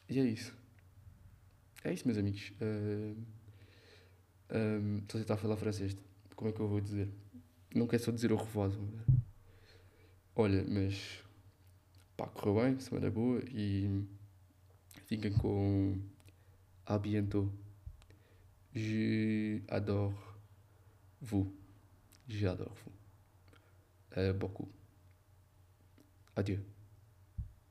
e 0.09 0.19
é 0.19 0.23
isso. 0.25 0.55
É 1.83 1.93
isso, 1.93 2.07
meus 2.07 2.17
amigos. 2.17 2.51
Um, 4.51 4.97
estou 4.99 5.19
a 5.19 5.23
tentar 5.23 5.37
falar 5.37 5.57
francês. 5.57 5.95
Como 6.35 6.49
é 6.49 6.53
que 6.53 6.59
eu 6.59 6.67
vou 6.67 6.81
dizer? 6.81 7.09
Não 7.73 7.87
quero 7.87 8.03
só 8.03 8.11
dizer 8.11 8.31
o 8.31 8.35
revoir. 8.35 8.71
Olha, 10.35 10.65
mas 10.67 11.23
pá, 12.17 12.27
correu 12.27 12.63
bem, 12.63 12.79
semana 12.79 13.09
boa 13.09 13.41
e 13.51 14.03
fiquem 15.05 15.31
com 15.33 15.97
à 16.85 16.97
bientôt. 16.97 17.49
Je 18.73 19.61
adore 19.69 20.13
vous. 21.21 21.51
J'adore 22.27 22.73
vous. 22.83 22.91
Euh, 24.17 24.33
beaucoup. 24.33 24.74
Adieu. 26.35 26.74